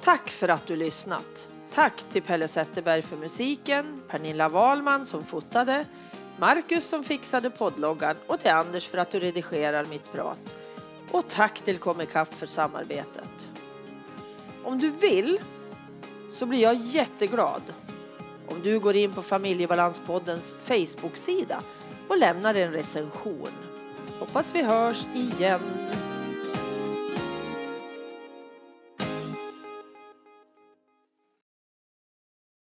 [0.00, 1.48] Tack för att du lyssnat.
[1.74, 5.84] Tack till Pelle Zetterberg för musiken, Pernilla Wahlman som fotade,
[6.38, 10.56] Marcus som fixade poddloggan och till Anders för att du redigerar mitt prat.
[11.10, 13.50] Och tack till Comicap för samarbetet.
[14.64, 15.38] Om du vill
[16.32, 17.62] så blir jag jätteglad
[18.48, 21.62] om du går in på Familjebalanspoddens Facebook-sida
[22.08, 23.48] och lämnar en recension.
[24.18, 25.60] Hoppas vi hörs igen.